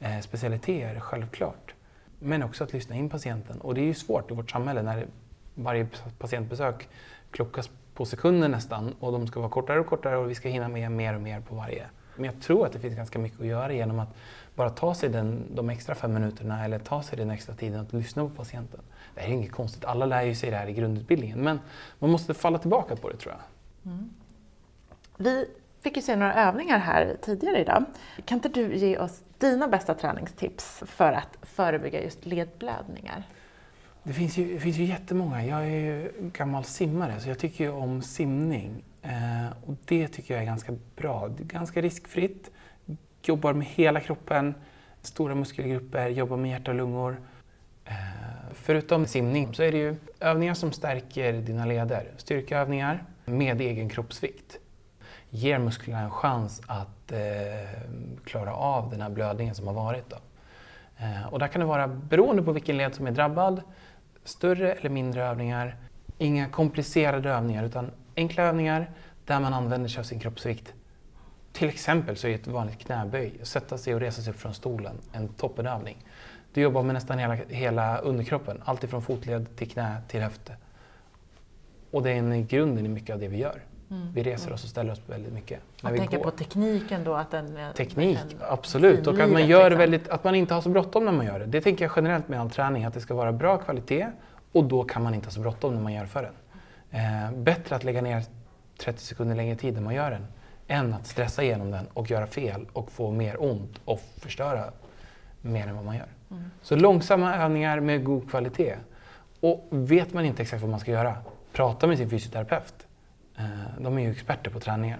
eh, 0.00 0.20
specialiteter, 0.20 1.00
självklart. 1.00 1.74
Men 2.18 2.42
också 2.42 2.64
att 2.64 2.72
lyssna 2.72 2.96
in 2.96 3.08
patienten. 3.08 3.60
Och 3.60 3.74
det 3.74 3.80
är 3.80 3.84
ju 3.84 3.94
svårt 3.94 4.30
i 4.30 4.34
vårt 4.34 4.50
samhälle 4.50 4.82
när 4.82 5.06
varje 5.54 5.88
patientbesök 6.18 6.88
klockas 7.30 7.70
på 7.94 8.04
sekunder 8.04 8.48
nästan 8.48 8.94
och 9.00 9.12
de 9.12 9.26
ska 9.26 9.40
vara 9.40 9.50
kortare 9.50 9.80
och 9.80 9.86
kortare 9.86 10.16
och 10.16 10.30
vi 10.30 10.34
ska 10.34 10.48
hinna 10.48 10.68
med 10.68 10.92
mer 10.92 11.14
och 11.14 11.20
mer 11.20 11.40
på 11.40 11.54
varje. 11.54 11.86
Men 12.16 12.24
jag 12.24 12.40
tror 12.40 12.66
att 12.66 12.72
det 12.72 12.78
finns 12.78 12.96
ganska 12.96 13.18
mycket 13.18 13.40
att 13.40 13.46
göra 13.46 13.72
genom 13.72 13.98
att 13.98 14.08
bara 14.54 14.70
ta 14.70 14.94
sig 14.94 15.08
den, 15.08 15.44
de 15.54 15.70
extra 15.70 15.94
fem 15.94 16.14
minuterna 16.14 16.64
eller 16.64 16.78
ta 16.78 17.02
sig 17.02 17.18
den 17.18 17.30
extra 17.30 17.54
tiden 17.54 17.80
att 17.80 17.92
lyssna 17.92 18.22
på 18.22 18.30
patienten. 18.30 18.80
Det 19.14 19.20
här 19.20 19.28
är 19.28 19.32
inget 19.32 19.52
konstigt, 19.52 19.84
alla 19.84 20.06
lär 20.06 20.22
ju 20.22 20.34
sig 20.34 20.50
det 20.50 20.56
här 20.56 20.66
i 20.66 20.72
grundutbildningen 20.72 21.40
men 21.40 21.60
man 21.98 22.10
måste 22.10 22.34
falla 22.34 22.58
tillbaka 22.58 22.96
på 22.96 23.08
det 23.08 23.16
tror 23.16 23.34
jag. 23.34 23.92
Mm. 23.92 24.10
Vi 25.16 25.46
fick 25.82 25.96
ju 25.96 26.02
se 26.02 26.16
några 26.16 26.34
övningar 26.34 26.78
här 26.78 27.16
tidigare 27.22 27.60
idag. 27.60 27.84
Kan 28.24 28.38
inte 28.38 28.48
du 28.48 28.76
ge 28.76 28.98
oss 28.98 29.22
dina 29.38 29.68
bästa 29.68 29.94
träningstips 29.94 30.82
för 30.86 31.12
att 31.12 31.38
förebygga 31.42 32.02
just 32.02 32.26
ledblödningar? 32.26 33.24
Det 34.02 34.12
finns, 34.12 34.38
ju, 34.38 34.54
det 34.54 34.60
finns 34.60 34.76
ju 34.76 34.84
jättemånga. 34.84 35.46
Jag 35.46 35.60
är 35.60 35.80
ju 35.80 36.12
gammal 36.18 36.64
simmare 36.64 37.20
så 37.20 37.28
jag 37.28 37.38
tycker 37.38 37.64
ju 37.64 37.70
om 37.70 38.02
simning. 38.02 38.84
Eh, 39.02 39.46
och 39.66 39.74
det 39.84 40.08
tycker 40.08 40.34
jag 40.34 40.42
är 40.42 40.46
ganska 40.46 40.76
bra. 40.96 41.28
Det 41.28 41.42
är 41.42 41.46
ganska 41.46 41.82
riskfritt. 41.82 42.50
Jobbar 43.22 43.52
med 43.52 43.66
hela 43.66 44.00
kroppen, 44.00 44.54
stora 45.02 45.34
muskelgrupper, 45.34 46.08
jobbar 46.08 46.36
med 46.36 46.50
hjärta 46.50 46.70
och 46.70 46.76
lungor. 46.76 47.16
Eh, 47.84 47.94
förutom 48.52 49.06
simning 49.06 49.54
så 49.54 49.62
är 49.62 49.72
det 49.72 49.78
ju 49.78 49.96
övningar 50.20 50.54
som 50.54 50.72
stärker 50.72 51.32
dina 51.32 51.66
leder. 51.66 52.10
Styrkeövningar 52.16 53.04
med 53.24 53.60
egen 53.60 53.88
kroppsvikt. 53.88 54.58
Ger 55.34 55.58
musklerna 55.58 56.00
en 56.00 56.10
chans 56.10 56.62
att 56.66 57.12
eh, 57.12 57.18
klara 58.24 58.54
av 58.54 58.90
den 58.90 59.00
här 59.00 59.10
blödningen 59.10 59.54
som 59.54 59.66
har 59.66 59.74
varit. 59.74 60.10
Då. 60.10 60.16
Eh, 60.96 61.26
och 61.26 61.38
där 61.38 61.48
kan 61.48 61.60
det 61.60 61.66
vara, 61.66 61.88
beroende 61.88 62.42
på 62.42 62.52
vilken 62.52 62.76
led 62.76 62.94
som 62.94 63.06
är 63.06 63.10
drabbad, 63.10 63.62
större 64.24 64.72
eller 64.72 64.90
mindre 64.90 65.24
övningar. 65.24 65.76
Inga 66.18 66.48
komplicerade 66.48 67.30
övningar 67.30 67.64
utan 67.64 67.90
enkla 68.16 68.42
övningar 68.42 68.90
där 69.26 69.40
man 69.40 69.54
använder 69.54 69.88
sig 69.88 70.00
av 70.00 70.04
sin 70.04 70.20
kroppsvikt. 70.20 70.72
Till 71.52 71.68
exempel 71.68 72.16
så 72.16 72.28
är 72.28 72.34
ett 72.34 72.46
vanligt 72.46 72.78
knäböj, 72.78 73.40
sätta 73.42 73.78
sig 73.78 73.94
och 73.94 74.00
resa 74.00 74.22
sig 74.22 74.32
upp 74.32 74.40
från 74.40 74.54
stolen, 74.54 74.96
en 75.12 75.28
toppenövning. 75.28 75.96
Du 76.52 76.60
jobbar 76.60 76.82
med 76.82 76.94
nästan 76.94 77.18
hela, 77.18 77.34
hela 77.34 77.98
underkroppen, 77.98 78.62
allt 78.64 78.84
ifrån 78.84 79.02
fotled 79.02 79.56
till 79.56 79.70
knä 79.70 79.96
till 80.08 80.22
höfte. 80.22 80.56
Och 81.90 82.02
det 82.02 82.10
är 82.10 82.16
en 82.16 82.46
grunden 82.46 82.86
i 82.86 82.88
mycket 82.88 83.14
av 83.14 83.20
det 83.20 83.28
vi 83.28 83.36
gör. 83.36 83.62
Vi 84.14 84.22
reser 84.22 84.52
oss 84.52 84.64
och 84.64 84.70
ställer 84.70 84.92
oss 84.92 85.00
väldigt 85.06 85.32
mycket. 85.32 85.60
när 85.82 85.90
Jag 85.90 85.92
vi 85.92 85.98
tänker 85.98 86.16
går. 86.16 86.24
på 86.24 86.30
tekniken 86.30 87.04
då, 87.04 87.14
att 87.14 87.30
den 87.30 87.58
Teknik, 87.76 88.18
verkligen 88.18 88.42
absolut. 88.48 89.06
Och 89.06 89.20
att 89.20 89.30
man 89.30 89.46
gör 89.46 89.64
liksom. 89.64 89.78
väldigt, 89.78 90.08
att 90.08 90.24
man 90.24 90.34
inte 90.34 90.54
har 90.54 90.60
så 90.60 90.68
bråttom 90.68 91.04
när 91.04 91.12
man 91.12 91.26
gör 91.26 91.38
det. 91.38 91.46
Det 91.46 91.60
tänker 91.60 91.84
jag 91.84 91.92
generellt 91.96 92.28
med 92.28 92.40
all 92.40 92.50
träning, 92.50 92.84
att 92.84 92.94
det 92.94 93.00
ska 93.00 93.14
vara 93.14 93.32
bra 93.32 93.58
kvalitet 93.58 94.06
och 94.52 94.64
då 94.64 94.84
kan 94.84 95.02
man 95.02 95.14
inte 95.14 95.26
ha 95.26 95.32
så 95.32 95.40
bråttom 95.40 95.74
när 95.74 95.82
man 95.82 95.92
gör 95.92 96.08
den. 96.12 96.32
Eh, 96.90 97.32
bättre 97.32 97.76
att 97.76 97.84
lägga 97.84 98.02
ner 98.02 98.24
30 98.78 99.00
sekunder 99.02 99.36
längre 99.36 99.56
tid 99.56 99.74
när 99.74 99.80
man 99.80 99.94
gör 99.94 100.10
den 100.10 100.26
än 100.68 100.94
att 100.94 101.06
stressa 101.06 101.42
igenom 101.42 101.70
den 101.70 101.86
och 101.94 102.10
göra 102.10 102.26
fel 102.26 102.66
och 102.72 102.92
få 102.92 103.10
mer 103.10 103.42
ont 103.42 103.80
och 103.84 104.00
förstöra 104.18 104.64
mer 105.40 105.66
än 105.66 105.76
vad 105.76 105.84
man 105.84 105.96
gör. 105.96 106.06
Mm. 106.30 106.44
Så 106.62 106.76
långsamma 106.76 107.36
övningar 107.36 107.80
med 107.80 108.04
god 108.04 108.30
kvalitet. 108.30 108.76
Och 109.40 109.68
vet 109.70 110.12
man 110.12 110.24
inte 110.24 110.42
exakt 110.42 110.62
vad 110.62 110.70
man 110.70 110.80
ska 110.80 110.90
göra, 110.90 111.16
prata 111.52 111.86
med 111.86 111.98
sin 111.98 112.10
fysioterapeut. 112.10 112.81
Eh, 113.42 113.82
de 113.82 113.98
är 113.98 114.02
ju 114.02 114.10
experter 114.10 114.50
på 114.50 114.60
träningar. 114.60 114.98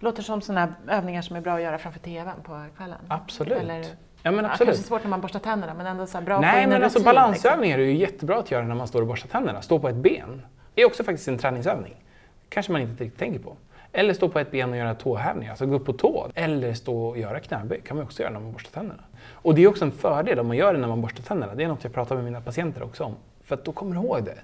Låter 0.00 0.22
som 0.22 0.40
sådana 0.40 0.74
övningar 0.88 1.22
som 1.22 1.36
är 1.36 1.40
bra 1.40 1.54
att 1.54 1.62
göra 1.62 1.78
framför 1.78 2.00
TVn 2.00 2.42
på 2.42 2.64
kvällen. 2.76 2.98
Absolut. 3.08 3.58
Eller, 3.58 3.84
Ja, 4.22 4.30
men 4.30 4.44
absolut. 4.44 4.68
kanske 4.68 4.88
svårt 4.88 5.02
när 5.02 5.10
man 5.10 5.20
borstar 5.20 5.40
tänderna 5.40 5.74
men 5.74 5.86
ändå 5.86 6.06
så 6.06 6.20
bra 6.20 6.40
Nej, 6.40 6.66
men 6.66 6.82
alltså 6.82 6.98
rutin, 6.98 7.04
balansövningar 7.04 7.78
är 7.78 7.82
ju 7.82 7.96
jättebra 7.96 8.38
att 8.38 8.50
göra 8.50 8.64
när 8.64 8.74
man 8.74 8.88
står 8.88 9.00
och 9.00 9.06
borstar 9.06 9.28
tänderna. 9.28 9.62
Stå 9.62 9.78
på 9.78 9.88
ett 9.88 9.96
ben. 9.96 10.42
Är 10.74 10.84
också 10.86 11.04
faktiskt 11.04 11.28
en 11.28 11.38
träningsövning. 11.38 11.94
kanske 12.48 12.72
man 12.72 12.80
inte 12.80 13.04
riktigt 13.04 13.18
tänker 13.18 13.40
på. 13.40 13.56
Eller 13.92 14.14
stå 14.14 14.28
på 14.28 14.38
ett 14.38 14.50
ben 14.50 14.70
och 14.70 14.76
göra 14.76 14.94
tåhävningar, 14.94 15.50
alltså 15.52 15.66
gå 15.66 15.76
upp 15.76 15.84
på 15.86 15.92
tå. 15.92 16.26
Eller 16.34 16.74
stå 16.74 17.06
och 17.08 17.18
göra 17.18 17.40
knäböj, 17.40 17.80
kan 17.80 17.96
man 17.96 18.06
också 18.06 18.22
göra 18.22 18.32
när 18.32 18.40
man 18.40 18.52
borstar 18.52 18.70
tänderna. 18.70 19.02
Och 19.32 19.54
det 19.54 19.62
är 19.62 19.68
också 19.68 19.84
en 19.84 19.92
fördel 19.92 20.38
om 20.38 20.46
man 20.46 20.56
gör 20.56 20.72
det 20.72 20.78
när 20.78 20.88
man 20.88 21.00
borstar 21.02 21.22
tänderna. 21.22 21.54
Det 21.54 21.64
är 21.64 21.68
något 21.68 21.84
jag 21.84 21.92
pratar 21.92 22.14
med 22.14 22.24
mina 22.24 22.40
patienter 22.40 22.82
också 22.82 23.04
om. 23.04 23.14
För 23.44 23.54
att 23.54 23.64
då 23.64 23.72
kommer 23.72 23.94
du 23.94 24.00
ihåg 24.00 24.24
det. 24.24 24.38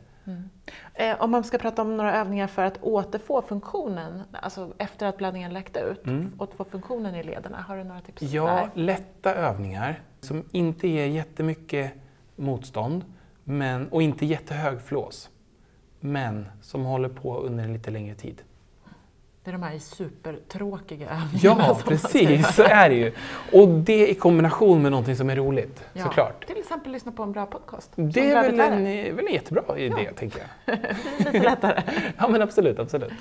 Eh, 0.95 1.21
om 1.23 1.31
man 1.31 1.45
ska 1.45 1.59
prata 1.59 1.83
om 1.83 1.97
några 1.97 2.17
övningar 2.17 2.47
för 2.47 2.63
att 2.65 2.79
återfå 2.83 3.43
funktionen, 3.43 4.23
alltså 4.33 4.73
efter 4.79 5.07
att 5.07 5.17
blödningen 5.17 5.53
läkte 5.53 5.81
ut, 5.81 6.03
återfå 6.39 6.65
funktionen 6.65 7.15
i 7.15 7.23
lederna, 7.23 7.61
har 7.69 7.77
du 7.77 7.85
några 7.85 8.01
tips 8.01 8.23
Ja, 8.23 8.47
där? 8.47 8.71
lätta 8.75 9.35
övningar 9.35 10.01
som 10.21 10.45
inte 10.53 10.89
ger 10.89 11.07
jättemycket 11.07 11.93
motstånd 12.37 13.05
men, 13.45 13.89
och 13.89 14.03
inte 14.03 14.27
jättehög 14.27 14.83
flås. 14.83 15.31
Men 16.01 16.47
som 16.63 16.85
håller 16.85 17.09
på 17.09 17.39
under 17.39 17.65
en 17.65 17.73
lite 17.73 17.91
längre 17.91 18.15
tid. 18.15 18.43
Det 19.45 19.51
är 19.51 19.53
de 19.53 19.63
här 19.63 19.79
supertråkiga 19.79 21.09
övningarna 21.11 21.65
Ja, 21.69 21.79
precis 21.85 22.55
så 22.55 22.63
är 22.63 22.89
det 22.89 22.95
ju. 22.95 23.13
Och 23.53 23.69
det 23.69 24.11
i 24.11 24.15
kombination 24.15 24.83
med 24.83 24.91
någonting 24.91 25.17
som 25.17 25.31
är 25.31 25.37
roligt, 25.37 25.85
Ja, 25.93 26.03
såklart. 26.05 26.47
Till 26.47 26.57
exempel 26.59 26.93
lyssna 26.93 27.13
på 27.13 27.23
en 27.23 27.33
bra 27.33 27.47
podcast. 27.47 27.91
Det 27.97 28.31
är 28.31 28.43
väl 28.43 28.51
en, 28.51 28.85
värre. 28.85 29.13
väl 29.13 29.27
en 29.27 29.33
jättebra 29.33 29.79
idé, 29.79 30.11
tänker 30.17 30.39
jag. 30.67 30.79
Lite 31.19 31.41
lättare. 31.43 31.83
Ja, 32.19 32.29
men 32.29 32.43
absolut, 32.43 32.79
absolut. 32.79 33.13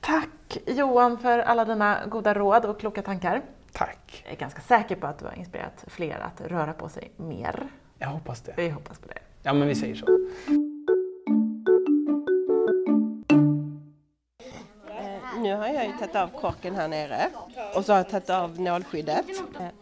Tack 0.00 0.58
Johan 0.66 1.18
för 1.18 1.38
alla 1.38 1.64
dina 1.64 1.98
goda 2.06 2.34
råd 2.34 2.64
och 2.64 2.80
kloka 2.80 3.02
tankar. 3.02 3.42
Tack. 3.72 4.22
Jag 4.24 4.32
är 4.32 4.36
ganska 4.36 4.60
säker 4.60 4.96
på 4.96 5.06
att 5.06 5.18
du 5.18 5.24
har 5.24 5.38
inspirerat 5.38 5.84
fler 5.86 6.18
att 6.18 6.50
röra 6.50 6.72
på 6.72 6.88
sig 6.88 7.10
mer. 7.16 7.68
Jag 7.98 8.08
hoppas 8.08 8.40
det. 8.40 8.54
Vi 8.56 8.68
hoppas 8.68 8.98
på 8.98 9.08
det. 9.08 9.18
Ja, 9.42 9.52
men 9.52 9.68
vi 9.68 9.74
säger 9.74 9.94
så. 9.94 10.06
Nu 15.44 15.54
har 15.54 15.66
jag 15.66 15.86
ju 15.86 15.92
tagit 15.92 16.16
av 16.16 16.28
korken 16.28 16.74
här 16.74 16.88
nere 16.88 17.30
och 17.74 17.84
så 17.84 17.92
har 17.92 17.98
jag 17.98 18.08
tagit 18.08 18.30
av 18.30 18.60
nålskyddet. 18.60 19.26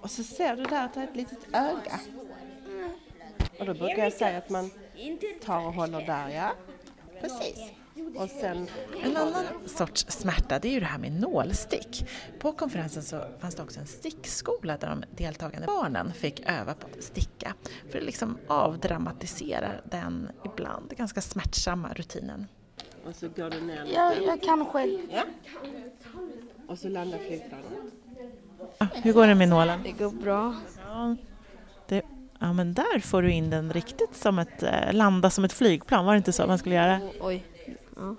Och 0.00 0.10
så 0.10 0.22
ser 0.22 0.56
du 0.56 0.64
där 0.64 0.84
att 0.84 0.94
det 0.94 1.00
är 1.00 1.04
ett 1.04 1.16
litet 1.16 1.38
öga. 1.52 2.00
Och 3.58 3.66
då 3.66 3.74
brukar 3.74 4.04
jag 4.04 4.12
säga 4.12 4.38
att 4.38 4.50
man 4.50 4.70
tar 5.44 5.66
och 5.66 5.72
håller 5.72 6.06
där, 6.06 6.28
ja. 6.28 6.52
Precis. 7.20 7.58
Och 8.16 8.30
sen 8.30 8.68
En 9.04 9.16
annan 9.16 9.44
sorts 9.66 10.06
smärta 10.08 10.58
det 10.58 10.68
är 10.68 10.72
ju 10.72 10.80
det 10.80 10.86
här 10.86 10.98
med 10.98 11.12
nålstick. 11.12 12.08
På 12.38 12.52
konferensen 12.52 13.02
så 13.02 13.24
fanns 13.38 13.54
det 13.54 13.62
också 13.62 13.80
en 13.80 13.86
stickskola 13.86 14.76
där 14.76 14.88
de 14.88 15.04
deltagande 15.16 15.66
barnen 15.66 16.12
fick 16.12 16.40
öva 16.40 16.74
på 16.74 16.86
att 16.86 17.02
sticka 17.04 17.54
för 17.90 17.98
att 17.98 18.04
liksom 18.04 18.38
avdramatisera 18.46 19.72
den 19.84 20.28
ibland 20.44 20.96
ganska 20.96 21.20
smärtsamma 21.20 21.92
rutinen 21.92 22.46
och 23.06 23.14
så 23.14 23.28
går 23.28 23.50
du 23.50 23.60
ner 23.60 23.84
lite. 23.84 23.94
Jag, 23.94 24.22
jag 24.22 24.42
kan 24.42 24.66
själv. 24.66 24.98
Ja. 25.10 25.22
Och 26.66 26.78
så 26.78 26.88
landar 26.88 27.18
flygplanet. 27.18 27.66
Ja, 28.78 28.86
hur 28.94 29.12
går 29.12 29.26
det 29.26 29.34
med 29.34 29.48
nålen? 29.48 29.80
Det 29.82 29.92
går 29.92 30.10
bra. 30.10 30.54
Ja, 30.86 31.16
det, 31.88 32.02
ja 32.40 32.52
men 32.52 32.74
där 32.74 33.00
får 33.00 33.22
du 33.22 33.32
in 33.32 33.50
den 33.50 33.72
riktigt 33.72 34.16
som 34.16 34.38
ett, 34.38 34.62
eh, 34.62 34.92
landa 34.92 35.30
som 35.30 35.44
ett 35.44 35.52
flygplan, 35.52 36.04
var 36.04 36.12
det 36.12 36.16
inte 36.16 36.32
så 36.32 36.46
man 36.46 36.58
skulle 36.58 36.74
göra? 36.74 37.00
Oj. 37.20 37.44
Ja. 37.96 38.16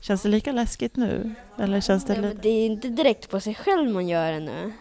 Känns 0.00 0.22
det 0.22 0.28
lika 0.28 0.52
läskigt 0.52 0.96
nu? 0.96 1.34
Eller 1.58 1.80
känns 1.80 2.04
det 2.04 2.12
Nej, 2.12 2.22
men 2.22 2.30
lite... 2.30 2.42
det 2.42 2.48
är 2.48 2.66
inte 2.66 2.88
direkt 2.88 3.30
på 3.30 3.40
sig 3.40 3.54
själv 3.54 3.90
man 3.90 4.08
gör 4.08 4.32
det 4.32 4.40
nu. 4.40 4.72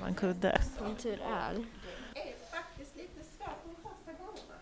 Man 0.00 0.14
kudde. 0.14 0.60
Som 0.78 0.96
tur 0.96 1.12
är. 1.22 1.64
faktiskt 2.50 2.96
lite 2.96 3.24
svårt 3.36 3.64
de 3.64 3.74
första 3.82 4.12
gångerna. 4.12 4.54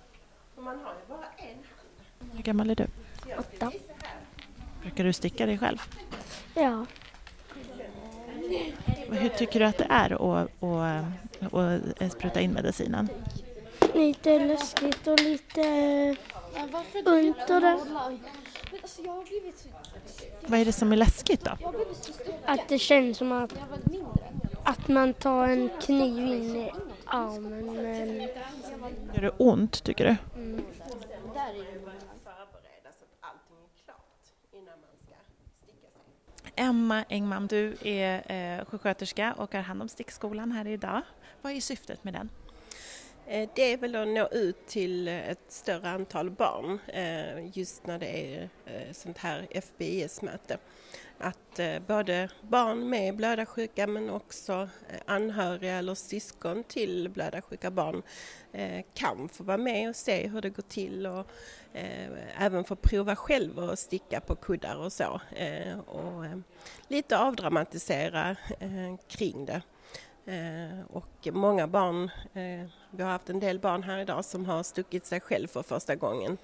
För 0.55 0.62
man 0.62 0.79
har 0.79 0.92
ju 0.92 1.09
bara 1.09 1.27
en 1.37 1.47
hand. 1.47 2.33
Hur 2.37 2.42
gammal 2.42 2.71
är 2.71 2.75
du? 2.75 2.87
Åtta. 3.38 3.73
Brukar 4.83 5.05
du 5.05 5.12
sticka 5.12 5.47
dig 5.47 5.59
själv? 5.59 5.79
Ja. 6.55 6.87
Hur 9.11 9.29
tycker 9.29 9.61
du 9.61 9.66
att 9.66 9.79
det 9.79 9.87
är 9.90 10.12
att, 10.12 10.51
att, 10.62 11.55
att, 11.55 12.03
att 12.03 12.12
spruta 12.12 12.40
in 12.40 12.53
medicinen? 12.53 13.09
Lite 13.95 14.38
läskigt 14.38 15.07
och 15.07 15.21
lite 15.21 16.16
ont 17.07 17.51
och 17.51 17.61
det. 17.61 17.79
Vad 20.47 20.61
är 20.61 20.64
det 20.64 20.73
som 20.73 20.92
är 20.92 20.97
läskigt 20.97 21.45
då? 21.45 21.51
Att 22.45 22.68
det 22.68 22.79
känns 22.79 23.18
som 23.18 23.33
att, 23.33 23.55
att 24.64 24.88
man 24.88 25.14
tar 25.14 25.49
en 25.49 25.71
kniv 25.81 26.18
in 26.18 26.57
i 26.57 26.73
armen. 27.05 27.66
Men 27.66 28.21
Gör 29.14 29.23
det 29.23 29.31
ont 29.38 29.85
tycker 29.85 30.05
du? 30.05 30.16
Förbereda 32.25 32.90
så 32.99 33.05
att 33.05 33.16
allting 33.21 33.57
är 33.57 33.85
klart 33.85 34.25
innan 34.53 34.81
man 34.81 34.95
ska 35.05 35.14
sticka 35.62 35.88
sig. 35.88 36.42
Emma 36.57 37.05
Engman, 37.09 37.47
du 37.47 37.77
är 37.85 38.33
eh, 38.59 38.65
sjuksköterska 38.65 39.35
och 39.38 39.55
har 39.55 39.61
hand 39.62 39.83
om 39.83 39.88
stickskolan 39.88 40.53
här 40.53 40.67
idag. 40.67 41.01
Vad 41.43 41.53
är 41.53 41.61
syftet 41.61 42.05
med 42.05 42.15
den? 42.15 42.29
Eh, 43.27 43.49
Det 43.55 43.73
är 43.73 43.77
väl 43.77 43.95
att 43.97 44.09
nå 44.09 44.29
ut 44.29 44.67
till 44.67 45.09
eh, 45.09 45.29
ett 45.29 45.45
större 45.49 45.88
antal 45.91 46.31
barn 46.31 46.79
eh, 46.87 47.59
just 47.59 47.87
när 47.87 47.99
det 47.99 48.35
är 48.35 48.49
eh, 48.67 48.93
sånt 48.93 49.19
här 49.19 49.47
FBIS-möte. 49.51 50.59
Att 51.23 51.59
eh, 51.59 51.79
både 51.87 52.29
barn 52.43 52.89
med 52.89 53.17
blödarsjuka 53.17 53.87
men 53.87 54.11
också 54.11 54.53
eh, 54.89 55.01
anhöriga 55.07 55.75
eller 55.75 55.95
syskon 55.95 56.65
till 56.65 57.09
blödarsjuka 57.09 57.71
barn 57.71 58.03
eh, 58.53 58.85
kan 58.95 59.29
få 59.29 59.45
vara 59.45 59.59
med 59.59 59.89
och 59.89 59.97
se 59.97 60.29
hur 60.29 60.41
det 60.41 60.51
går 60.51 60.63
till 60.63 61.07
och 61.07 61.27
även 62.39 62.65
få 62.65 62.77
prova 62.77 63.17
själv 63.17 63.59
och 63.59 63.79
sticka 63.79 64.21
på 64.21 64.35
kuddar 64.35 64.77
och 64.77 64.93
så. 64.93 65.21
Och 65.87 66.25
lite 66.89 67.19
avdramatisera 67.19 68.37
kring 69.09 69.45
det. 69.45 69.63
Eh, 70.27 70.81
och 70.93 71.29
många 71.33 71.67
barn, 71.67 72.05
eh, 72.35 72.71
vi 72.91 73.03
har 73.03 73.11
haft 73.11 73.31
en 73.31 73.41
del 73.41 73.59
barn 73.59 73.83
här 73.83 73.99
idag 73.99 74.25
som 74.25 74.47
har 74.47 74.63
stuckit 74.63 75.07
sig 75.07 75.21
själv 75.21 75.47
för 75.47 75.63
första 75.63 75.97
gången. 75.97 76.39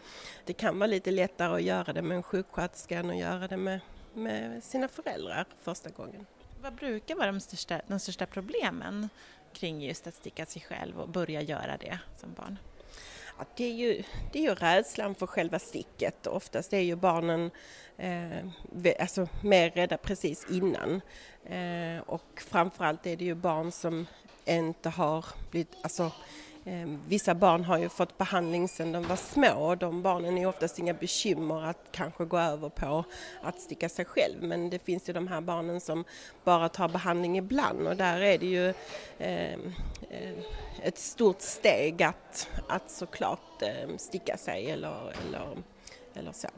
Det 0.45 0.53
kan 0.53 0.79
vara 0.79 0.87
lite 0.87 1.11
lättare 1.11 1.55
att 1.55 1.62
göra 1.62 1.93
det 1.93 2.03
med 2.03 2.17
en 2.17 2.23
sjuksköterska 2.23 2.99
än 2.99 3.11
att 3.11 3.19
göra 3.19 3.49
det 3.49 3.57
med, 3.57 3.81
med 4.18 4.64
sina 4.64 4.88
föräldrar 4.88 5.46
första 5.62 5.90
gången. 5.90 6.26
Vad 6.61 6.74
brukar 6.74 7.14
vara 7.14 7.26
de 7.26 7.40
största, 7.40 7.81
de 7.87 7.98
största 7.98 8.26
problemen 8.26 9.09
kring 9.52 9.83
just 9.83 10.07
att 10.07 10.14
sticka 10.14 10.46
sig 10.46 10.62
själv 10.62 11.00
och 11.00 11.09
börja 11.09 11.42
göra 11.42 11.76
det 11.76 11.98
som 12.16 12.35
barn? 12.35 12.59
Ja, 13.38 13.44
det, 13.57 13.64
är 13.64 13.74
ju, 13.74 14.02
det 14.33 14.38
är 14.38 14.42
ju 14.42 14.54
rädslan 14.54 15.14
för 15.14 15.26
själva 15.26 15.59
sticket. 15.59 16.26
Oftast 16.26 16.72
är 16.72 16.81
ju 16.81 16.96
barnen 16.96 17.50
eh, 17.96 19.00
alltså, 19.00 19.28
mer 19.42 19.70
rädda 19.70 19.96
precis 19.96 20.46
innan. 20.50 21.00
Eh, 21.44 22.00
och 22.07 22.42
framförallt 22.48 23.07
är 23.07 23.16
det 23.16 23.24
ju 23.24 23.35
barn 23.35 23.72
som 23.72 24.07
inte 24.44 24.88
har 24.88 25.24
blivit... 25.50 25.76
Alltså, 25.83 26.12
Ehm, 26.68 27.00
vissa 27.09 27.35
barn 27.35 27.64
har 27.64 27.78
ju 27.78 27.88
fått 27.88 28.18
behandling 28.18 28.68
sedan 28.68 28.92
de 28.92 29.02
var 29.02 29.16
små 29.16 29.68
och 29.68 29.78
de 29.78 30.02
barnen 30.02 30.38
är 30.38 30.46
oftast 30.46 30.78
inga 30.78 30.94
bekymmer 30.94 31.64
att 31.64 31.88
kanske 31.92 32.24
gå 32.24 32.38
över 32.38 32.68
på 32.68 33.04
att 33.42 33.61
sticka 33.61 33.88
sig 33.88 34.04
själv. 34.04 34.42
Men 34.42 34.70
det 34.70 34.78
finns 34.78 35.09
ju 35.09 35.12
de 35.12 35.28
här 35.28 35.40
barnen 35.40 35.81
som 35.81 36.04
bara 36.44 36.68
tar 36.68 36.88
behandling 36.88 37.38
ibland 37.38 37.87
och 37.87 37.96
där 37.96 38.20
är 38.20 38.38
det 38.38 38.46
ju 38.46 38.74
ehm, 39.18 39.72
eh, 40.11 40.33
ett 40.83 40.98
stort 40.98 41.40
steg 41.40 42.02
att, 42.02 42.48
att 42.68 42.90
såklart 42.90 43.62
eh, 43.62 43.96
sticka 43.96 44.37
sig 44.37 44.70
eller, 44.70 45.12
eller, 45.26 45.57
eller 46.14 46.33
så. 46.33 46.48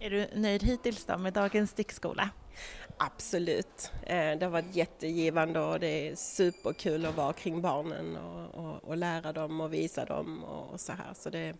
Är 0.00 0.10
du 0.10 0.26
nöjd 0.34 0.62
hittills 0.62 1.04
då 1.04 1.18
med 1.18 1.32
dagens 1.32 1.70
stickskola? 1.70 2.30
Absolut. 2.98 3.92
Eh, 4.02 4.38
Det 4.38 4.42
har 4.42 4.50
varit 4.50 4.76
jättegivande 4.76 5.60
och 5.60 5.80
det 5.80 6.08
är 6.08 6.14
superkul 6.16 7.06
att 7.06 7.14
vara 7.16 7.32
kring 7.32 7.62
barnen 7.62 8.16
och, 8.16 8.54
och, 8.64 8.84
och 8.84 8.96
lära 8.96 9.32
dem 9.32 9.60
och 9.60 9.72
visa 9.72 10.04
dem 10.04 10.44
och, 10.44 10.72
och 10.72 10.80
så 10.80 10.92
här. 10.92 11.14
Så 11.14 11.30
det, 11.30 11.56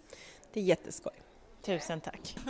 det 0.53 0.61
är 0.61 0.65
jätteskoj. 0.65 1.13
Tusen 1.63 2.01
tack. 2.01 2.37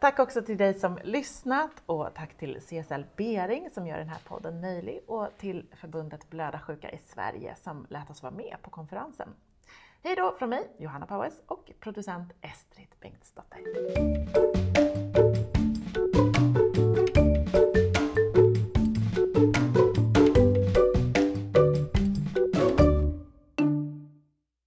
Tack 0.00 0.18
också 0.18 0.42
till 0.42 0.56
dig 0.56 0.74
som 0.74 0.98
lyssnat 1.04 1.70
och 1.86 2.08
tack 2.14 2.36
till 2.38 2.60
CSL 2.60 3.04
Bering 3.16 3.70
som 3.70 3.86
gör 3.86 3.98
den 3.98 4.08
här 4.08 4.20
podden 4.24 4.60
möjlig 4.60 5.00
och 5.06 5.28
till 5.38 5.66
förbundet 5.80 6.30
Blödarsjuka 6.30 6.90
i 6.90 6.98
Sverige 6.98 7.54
som 7.62 7.86
lät 7.90 8.10
oss 8.10 8.22
vara 8.22 8.32
med 8.34 8.56
på 8.62 8.70
konferensen. 8.70 9.28
Hej 10.02 10.16
då 10.16 10.34
från 10.38 10.50
mig, 10.50 10.70
Johanna 10.78 11.06
Paues 11.06 11.42
och 11.46 11.70
producent 11.80 12.32
Estrid 12.40 12.88
Bengtsdotter. 13.00 13.58